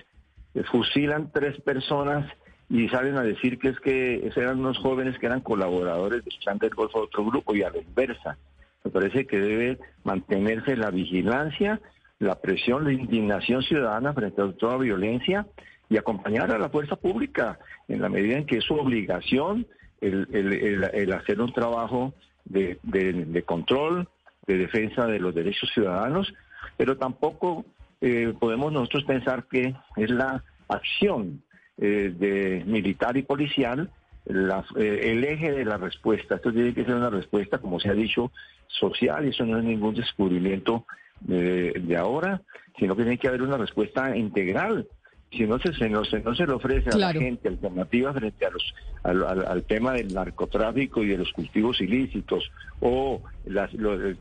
fusilan 0.70 1.30
tres 1.32 1.60
personas 1.62 2.30
y 2.68 2.88
salen 2.88 3.16
a 3.16 3.22
decir 3.22 3.58
que 3.58 3.68
es 3.68 3.80
que 3.80 4.30
eran 4.34 4.60
unos 4.60 4.78
jóvenes 4.78 5.18
que 5.18 5.26
eran 5.26 5.40
colaboradores 5.40 6.24
del 6.24 6.38
clan 6.38 6.58
del 6.58 6.70
Golfo 6.70 7.00
de 7.00 7.04
otro 7.06 7.24
grupo 7.26 7.54
y 7.54 7.62
a 7.62 7.70
la 7.70 7.78
inversa. 7.78 8.38
Me 8.82 8.90
parece 8.90 9.26
que 9.26 9.38
debe 9.38 9.78
mantenerse 10.02 10.76
la 10.76 10.90
vigilancia, 10.90 11.80
la 12.18 12.40
presión, 12.40 12.84
la 12.84 12.92
indignación 12.92 13.62
ciudadana 13.62 14.12
frente 14.12 14.42
a 14.42 14.52
toda 14.52 14.78
violencia 14.78 15.46
y 15.88 15.98
acompañar 15.98 16.50
a 16.50 16.58
la 16.58 16.70
fuerza 16.70 16.96
pública 16.96 17.58
en 17.88 18.00
la 18.00 18.08
medida 18.08 18.38
en 18.38 18.46
que 18.46 18.58
es 18.58 18.64
su 18.64 18.74
obligación 18.74 19.66
el, 20.00 21.12
hacer 21.14 21.40
un 21.40 21.52
trabajo 21.52 22.12
de, 22.44 23.42
control, 23.46 24.08
de 24.46 24.58
defensa 24.58 25.06
de 25.06 25.18
los 25.18 25.34
derechos 25.34 25.70
ciudadanos, 25.72 26.32
pero 26.76 26.96
tampoco 26.96 27.64
eh, 28.00 28.34
podemos 28.38 28.72
nosotros 28.72 29.04
pensar 29.04 29.44
que 29.44 29.74
es 29.96 30.10
la 30.10 30.42
acción 30.68 31.43
eh, 31.78 32.12
de 32.16 32.62
militar 32.66 33.16
y 33.16 33.22
policial 33.22 33.90
eh, 34.26 35.00
el 35.02 35.24
eje 35.24 35.52
de 35.52 35.64
la 35.64 35.76
respuesta. 35.76 36.36
Esto 36.36 36.52
tiene 36.52 36.72
que 36.72 36.84
ser 36.84 36.94
una 36.94 37.10
respuesta, 37.10 37.58
como 37.58 37.78
se 37.78 37.90
ha 37.90 37.94
dicho, 37.94 38.30
social, 38.68 39.26
y 39.26 39.30
eso 39.30 39.44
no 39.44 39.58
es 39.58 39.64
ningún 39.64 39.94
descubrimiento 39.94 40.86
de, 41.20 41.96
ahora, 41.98 42.42
sino 42.78 42.96
que 42.96 43.02
tiene 43.02 43.18
que 43.18 43.28
haber 43.28 43.42
una 43.42 43.56
respuesta 43.56 44.16
integral. 44.16 44.86
Si 45.30 45.46
no 45.46 45.58
se, 45.58 45.74
se, 45.74 45.88
no, 45.88 46.04
se, 46.04 46.20
no 46.20 46.34
se 46.34 46.46
le 46.46 46.52
ofrece 46.52 46.90
a 46.90 46.96
la 46.96 47.12
gente 47.12 47.48
alternativa 47.48 48.12
frente 48.12 48.46
a 48.46 48.50
los, 48.50 48.74
al, 49.02 49.62
tema 49.64 49.92
del 49.92 50.14
narcotráfico 50.14 51.02
y 51.02 51.08
de 51.08 51.18
los 51.18 51.32
cultivos 51.32 51.80
ilícitos, 51.80 52.50
o 52.80 53.20
las, 53.46 53.70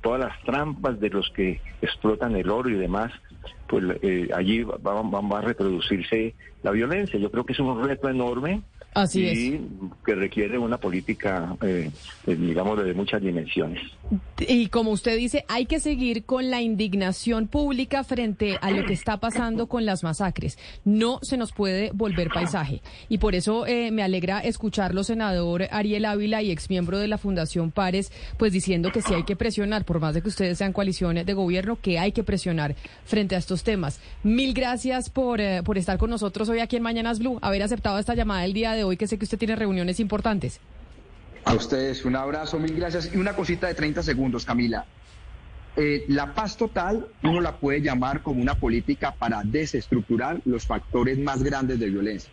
todas 0.01 0.19
las 0.19 0.41
trampas 0.43 0.99
de 0.99 1.09
los 1.09 1.29
que 1.29 1.61
explotan 1.81 2.35
el 2.35 2.49
oro 2.49 2.69
y 2.69 2.75
demás, 2.75 3.11
pues 3.67 3.83
eh, 4.01 4.29
allí 4.33 4.63
va, 4.63 4.77
va, 4.77 5.37
a 5.37 5.41
reproducirse 5.41 6.35
la 6.61 6.71
violencia. 6.71 7.19
Yo 7.19 7.31
creo 7.31 7.45
que 7.45 7.53
es 7.53 7.59
un 7.59 7.83
reto 7.83 8.09
enorme 8.09 8.61
Así 8.95 9.23
y 9.23 9.69
que 10.05 10.15
requiere 10.15 10.57
una 10.57 10.77
política, 10.77 11.55
eh, 11.61 11.89
eh, 12.27 12.35
digamos, 12.35 12.83
de 12.83 12.93
muchas 12.93 13.21
dimensiones. 13.21 13.81
Y 14.39 14.67
como 14.67 14.91
usted 14.91 15.17
dice, 15.17 15.45
hay 15.47 15.65
que 15.65 15.79
seguir 15.79 16.25
con 16.25 16.49
la 16.49 16.61
indignación 16.61 17.47
pública 17.47 18.03
frente 18.03 18.57
a 18.61 18.71
lo 18.71 18.85
que 18.85 18.93
está 18.93 19.17
pasando 19.17 19.67
con 19.67 19.85
las 19.85 20.03
masacres. 20.03 20.57
No 20.85 21.19
se 21.21 21.37
nos 21.37 21.51
puede 21.51 21.91
volver 21.93 22.29
paisaje. 22.29 22.81
Y 23.09 23.17
por 23.17 23.35
eso 23.35 23.65
eh, 23.65 23.91
me 23.91 24.03
alegra 24.03 24.39
escucharlo, 24.39 25.03
senador 25.03 25.67
Ariel 25.71 26.05
Ávila 26.05 26.41
y 26.41 26.51
exmiembro 26.51 26.99
de 26.99 27.07
la 27.07 27.17
Fundación 27.17 27.71
Pares, 27.71 28.11
pues 28.37 28.53
diciendo 28.53 28.91
que 28.91 29.01
sí 29.01 29.13
hay 29.13 29.23
que 29.23 29.35
presionar, 29.35 29.85
por 29.85 29.99
más 29.99 30.13
de 30.13 30.21
que 30.21 30.29
ustedes 30.29 30.57
sean 30.57 30.73
coaliciones 30.73 31.25
de 31.25 31.33
gobierno, 31.33 31.79
que 31.81 31.99
hay 31.99 32.11
que 32.11 32.23
presionar 32.23 32.75
frente 33.05 33.35
a 33.35 33.39
estos 33.39 33.63
temas. 33.63 33.99
Mil 34.23 34.53
gracias 34.53 35.09
por, 35.09 35.39
por 35.63 35.77
estar 35.77 35.97
con 35.97 36.09
nosotros 36.09 36.49
hoy 36.49 36.59
aquí 36.59 36.75
en 36.75 36.83
Mañanas 36.83 37.19
Blue, 37.19 37.39
haber 37.41 37.63
aceptado 37.63 37.97
esta 37.97 38.15
llamada 38.15 38.45
el 38.45 38.53
día 38.53 38.73
de 38.73 38.82
hoy, 38.83 38.97
que 38.97 39.07
sé 39.07 39.17
que 39.17 39.25
usted 39.25 39.37
tiene 39.37 39.55
reuniones 39.55 39.99
importantes. 39.99 40.59
A 41.45 41.53
ustedes 41.53 42.05
un 42.05 42.15
abrazo, 42.15 42.59
mil 42.59 42.75
gracias. 42.75 43.13
Y 43.13 43.17
una 43.17 43.35
cosita 43.35 43.67
de 43.67 43.73
30 43.73 44.03
segundos, 44.03 44.45
Camila. 44.45 44.85
Eh, 45.75 46.05
la 46.07 46.35
paz 46.35 46.55
total 46.55 47.07
uno 47.23 47.41
la 47.41 47.57
puede 47.57 47.81
llamar 47.81 48.21
como 48.21 48.41
una 48.41 48.55
política 48.55 49.11
para 49.11 49.41
desestructurar 49.43 50.39
los 50.45 50.67
factores 50.67 51.17
más 51.17 51.41
grandes 51.41 51.79
de 51.79 51.89
violencia, 51.89 52.31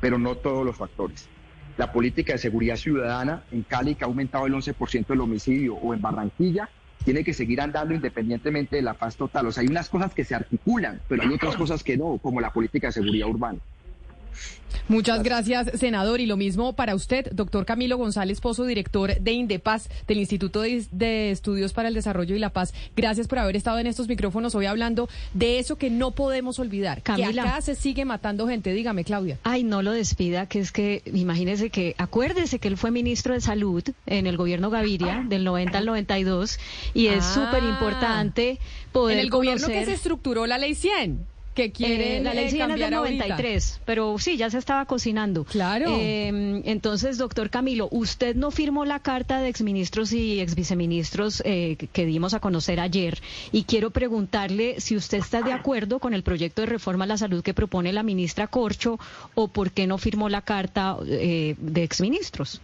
pero 0.00 0.18
no 0.18 0.36
todos 0.36 0.64
los 0.64 0.76
factores. 0.76 1.28
La 1.76 1.92
política 1.92 2.34
de 2.34 2.38
seguridad 2.38 2.76
ciudadana 2.76 3.42
en 3.50 3.62
Cali, 3.62 3.96
que 3.96 4.04
ha 4.04 4.06
aumentado 4.06 4.46
el 4.46 4.54
11% 4.54 5.08
del 5.08 5.20
homicidio, 5.20 5.74
o 5.74 5.92
en 5.92 6.00
Barranquilla, 6.00 6.70
tiene 7.04 7.22
que 7.22 7.34
seguir 7.34 7.60
andando 7.60 7.92
independientemente 7.92 8.76
de 8.76 8.82
la 8.82 8.94
paz 8.94 9.16
total. 9.16 9.46
O 9.46 9.52
sea, 9.52 9.62
hay 9.62 9.68
unas 9.68 9.88
cosas 9.88 10.14
que 10.14 10.24
se 10.24 10.34
articulan, 10.34 11.00
pero 11.08 11.22
hay 11.22 11.32
otras 11.32 11.56
cosas 11.56 11.82
que 11.82 11.96
no, 11.96 12.18
como 12.18 12.40
la 12.40 12.52
política 12.52 12.86
de 12.86 12.94
seguridad 12.94 13.28
urbana. 13.28 13.58
Muchas 14.88 15.22
gracias, 15.22 15.70
senador. 15.78 16.20
Y 16.20 16.26
lo 16.26 16.36
mismo 16.36 16.74
para 16.74 16.94
usted, 16.94 17.30
doctor 17.32 17.66
Camilo 17.66 17.96
González 17.96 18.40
Pozo, 18.40 18.64
director 18.64 19.18
de 19.18 19.32
Indepaz, 19.32 19.88
del 20.06 20.18
Instituto 20.18 20.62
de, 20.62 21.30
Estudios 21.30 21.72
para 21.72 21.88
el 21.88 21.94
Desarrollo 21.94 22.36
y 22.36 22.38
la 22.38 22.50
Paz. 22.50 22.72
Gracias 22.96 23.26
por 23.26 23.38
haber 23.40 23.56
estado 23.56 23.78
en 23.78 23.86
estos 23.88 24.06
micrófonos 24.06 24.54
hoy 24.54 24.66
hablando 24.66 25.08
de 25.34 25.58
eso 25.58 25.76
que 25.76 25.90
no 25.90 26.12
podemos 26.12 26.58
olvidar. 26.58 27.02
Camila. 27.02 27.42
Que 27.42 27.48
acá 27.48 27.60
se 27.62 27.74
sigue 27.74 28.04
matando 28.04 28.46
gente. 28.46 28.72
Dígame, 28.72 29.04
Claudia. 29.04 29.38
Ay, 29.42 29.64
no 29.64 29.82
lo 29.82 29.92
despida, 29.92 30.46
que 30.46 30.60
es 30.60 30.70
que, 30.70 31.02
imagínese 31.06 31.70
que, 31.70 31.94
acuérdese 31.98 32.58
que 32.58 32.68
él 32.68 32.76
fue 32.76 32.90
ministro 32.90 33.34
de 33.34 33.40
Salud 33.40 33.82
en 34.06 34.26
el 34.26 34.36
gobierno 34.36 34.70
Gaviria, 34.70 35.24
del 35.28 35.44
90 35.44 35.78
al 35.78 35.86
92, 35.86 36.58
y 36.94 37.08
es 37.08 37.24
ah. 37.24 37.34
súper 37.34 37.64
importante 37.64 38.60
poder 38.92 39.18
En 39.18 39.24
el 39.24 39.30
gobierno 39.30 39.66
que 39.66 39.84
se 39.84 39.92
estructuró 39.92 40.46
la 40.46 40.58
ley 40.58 40.74
100 40.74 41.35
que 41.56 41.72
quiere 41.72 42.18
eh, 42.18 42.22
la 42.22 42.34
ley 42.34 42.50
100 42.50 42.70
es 42.72 42.78
del 42.78 42.90
93, 42.90 43.80
pero 43.86 44.18
sí, 44.18 44.36
ya 44.36 44.50
se 44.50 44.58
estaba 44.58 44.84
cocinando. 44.84 45.44
Claro. 45.44 45.86
Eh, 45.98 46.62
entonces, 46.66 47.16
doctor 47.16 47.48
Camilo, 47.48 47.88
usted 47.90 48.36
no 48.36 48.50
firmó 48.50 48.84
la 48.84 49.00
carta 49.00 49.40
de 49.40 49.48
exministros 49.48 50.12
y 50.12 50.38
exviceministros 50.40 51.42
eh, 51.46 51.76
que 51.92 52.04
dimos 52.04 52.34
a 52.34 52.40
conocer 52.40 52.78
ayer 52.78 53.18
y 53.52 53.64
quiero 53.64 53.90
preguntarle 53.90 54.80
si 54.80 54.96
usted 54.96 55.18
está 55.18 55.40
de 55.40 55.52
acuerdo 55.52 55.98
con 55.98 56.12
el 56.12 56.22
proyecto 56.22 56.60
de 56.60 56.66
reforma 56.66 57.04
a 57.04 57.08
la 57.08 57.16
salud 57.16 57.42
que 57.42 57.54
propone 57.54 57.92
la 57.92 58.02
ministra 58.02 58.48
Corcho 58.48 59.00
o 59.34 59.48
por 59.48 59.70
qué 59.70 59.86
no 59.86 59.96
firmó 59.96 60.28
la 60.28 60.42
carta 60.42 60.98
de 61.02 61.82
exministros. 61.82 62.60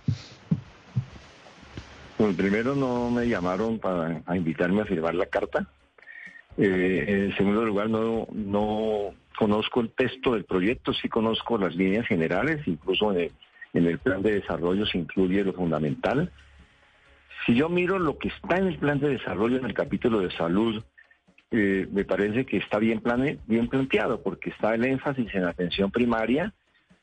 Bueno, 2.18 2.36
primero 2.36 2.76
no 2.76 3.10
me 3.10 3.26
llamaron 3.26 3.78
para 3.78 4.22
invitarme 4.36 4.82
a 4.82 4.84
firmar 4.84 5.14
la 5.14 5.26
carta. 5.26 5.66
Eh, 6.58 7.04
en 7.08 7.36
segundo 7.36 7.64
lugar, 7.64 7.88
no, 7.88 8.26
no 8.32 9.14
conozco 9.38 9.80
el 9.80 9.90
texto 9.90 10.34
del 10.34 10.44
proyecto, 10.44 10.92
sí 10.92 11.08
conozco 11.08 11.58
las 11.58 11.74
líneas 11.74 12.06
generales, 12.06 12.66
incluso 12.66 13.12
en 13.12 13.30
el, 13.72 13.98
plan 13.98 14.22
de 14.22 14.34
desarrollo 14.34 14.86
se 14.86 14.98
incluye 14.98 15.44
lo 15.44 15.52
fundamental. 15.52 16.30
Si 17.46 17.54
yo 17.54 17.68
miro 17.68 17.98
lo 17.98 18.18
que 18.18 18.28
está 18.28 18.58
en 18.58 18.66
el 18.66 18.78
plan 18.78 19.00
de 19.00 19.08
desarrollo, 19.08 19.56
en 19.56 19.64
el 19.64 19.74
capítulo 19.74 20.20
de 20.20 20.30
salud, 20.32 20.82
eh, 21.50 21.86
me 21.90 22.04
parece 22.04 22.44
que 22.44 22.58
está 22.58 22.78
bien, 22.78 23.02
bien 23.46 23.68
planteado, 23.68 24.22
porque 24.22 24.50
está 24.50 24.74
el 24.74 24.84
énfasis 24.84 25.34
en 25.34 25.44
atención 25.44 25.90
primaria 25.90 26.52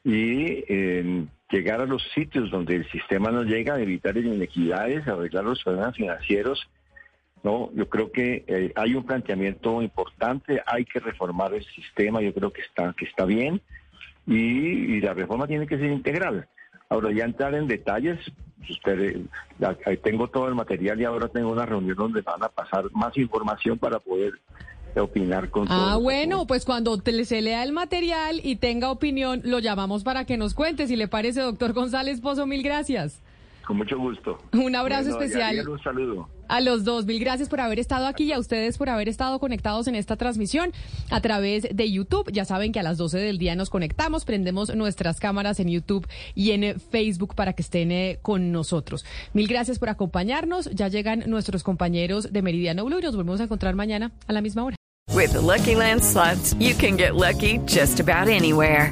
y 0.04 0.64
en 0.72 1.30
llegar 1.52 1.82
a 1.82 1.86
los 1.86 2.04
sitios 2.14 2.50
donde 2.52 2.76
el 2.76 2.90
sistema 2.92 3.32
no 3.32 3.44
llega, 3.44 3.82
evitar 3.82 4.16
inequidades, 4.16 5.08
arreglar 5.08 5.44
los 5.44 5.64
problemas 5.64 5.96
financieros 5.96 6.70
no, 7.44 7.70
yo 7.74 7.88
creo 7.88 8.12
que 8.12 8.44
eh, 8.48 8.72
hay 8.76 8.96
un 8.96 9.06
planteamiento 9.06 9.82
importante, 9.82 10.62
hay 10.66 10.86
que 10.86 11.00
reformar 11.00 11.54
el 11.54 11.66
sistema, 11.66 12.22
yo 12.22 12.34
creo 12.34 12.52
que 12.52 12.62
está 12.62 12.94
que 12.98 13.06
está 13.06 13.26
bien 13.26 13.62
y, 14.28 15.02
la 15.02 15.14
reforma 15.14 15.48
tiene 15.48 15.66
que 15.66 15.78
ser 15.78 15.92
integral. 15.92 16.48
Ahora 16.90 17.12
ya 17.12 17.24
entrar 17.24 17.56
en 17.56 17.68
detalles, 17.68 18.20
usted, 18.70 19.22
tengo 20.04 20.28
todo 20.28 20.48
el 20.48 20.56
material 20.56 21.00
y 21.00 21.06
ahora 21.06 21.28
tengo 21.28 21.52
una 21.52 21.66
reunión 21.66 21.96
donde 21.96 22.22
van 22.22 22.44
a 22.44 22.50
pasar 22.50 22.86
más 22.92 23.16
información 23.18 23.78
para 23.78 24.00
poder 24.00 24.34
opinar 24.96 25.50
con 25.50 25.68
Ah, 25.70 25.98
bueno, 26.02 26.46
pues 26.48 26.66
cuando 26.66 26.98
se 26.98 27.42
lea 27.42 27.64
el 27.64 27.72
material 27.72 28.42
y 28.44 28.56
tenga 28.58 28.92
opinión, 28.92 29.42
lo 29.46 29.60
llamamos 29.60 30.04
para 30.04 30.26
que 30.26 30.38
nos 30.38 30.54
cuente. 30.54 30.88
Si 30.88 30.96
le 30.96 31.08
parece, 31.08 31.42
doctor 31.42 31.74
González 31.74 32.22
Pozo, 32.22 32.46
mil 32.46 32.64
gracias. 32.64 33.22
Con 33.70 33.78
mucho 33.78 34.00
gusto. 34.00 34.40
Un 34.54 34.76
abrazo 34.76 35.12
especial. 35.12 35.70
un 35.70 35.80
saludo. 35.84 36.28
A 36.48 36.60
los 36.60 36.84
dos, 36.84 37.06
mil 37.06 37.20
gracias 37.20 37.50
por 37.50 37.60
haber 37.62 37.78
estado 37.78 38.08
aquí 38.08 38.24
y 38.24 38.32
a 38.32 38.40
ustedes 38.40 38.80
por 38.80 38.90
haber 38.90 39.08
estado 39.08 39.38
conectados 39.38 39.88
en 39.88 39.94
esta 39.94 40.16
transmisión 40.16 40.72
a 41.12 41.22
través 41.22 41.68
de 41.72 41.92
YouTube. 41.92 42.32
Ya 42.32 42.46
saben 42.46 42.72
que 42.72 42.80
a 42.80 42.84
las 42.84 42.98
12 42.98 43.20
del 43.20 43.38
día 43.38 43.56
nos 43.56 43.70
conectamos, 43.70 44.26
prendemos 44.26 44.76
nuestras 44.76 45.20
cámaras 45.20 45.60
en 45.60 45.70
YouTube 45.70 46.08
y 46.34 46.50
en 46.50 46.80
Facebook 46.80 47.36
para 47.36 47.54
que 47.54 47.62
estén 47.62 47.92
eh, 47.92 48.18
con 48.24 48.52
nosotros. 48.52 49.06
Mil 49.34 49.48
gracias 49.48 49.78
por 49.78 49.90
acompañarnos. 49.90 50.72
Ya 50.72 50.88
llegan 50.88 51.26
nuestros 51.28 51.62
compañeros 51.62 52.34
de 52.34 52.42
Meridiano 52.42 52.86
Blue 52.86 52.98
y 52.98 53.04
nos 53.04 53.16
volvemos 53.16 53.40
a 53.40 53.44
encontrar 53.44 53.76
mañana 53.76 54.12
a 54.26 54.34
la 54.34 54.42
misma 54.42 54.64
hora. 54.64 54.76
With 55.14 55.36
Lucky 55.36 55.76
Land 55.76 56.04
slots, 56.04 56.56
you 56.56 56.74
can 56.74 56.98
get 56.98 57.14
lucky 57.14 57.60
just 57.68 58.00
about 58.00 58.28
anywhere. 58.28 58.92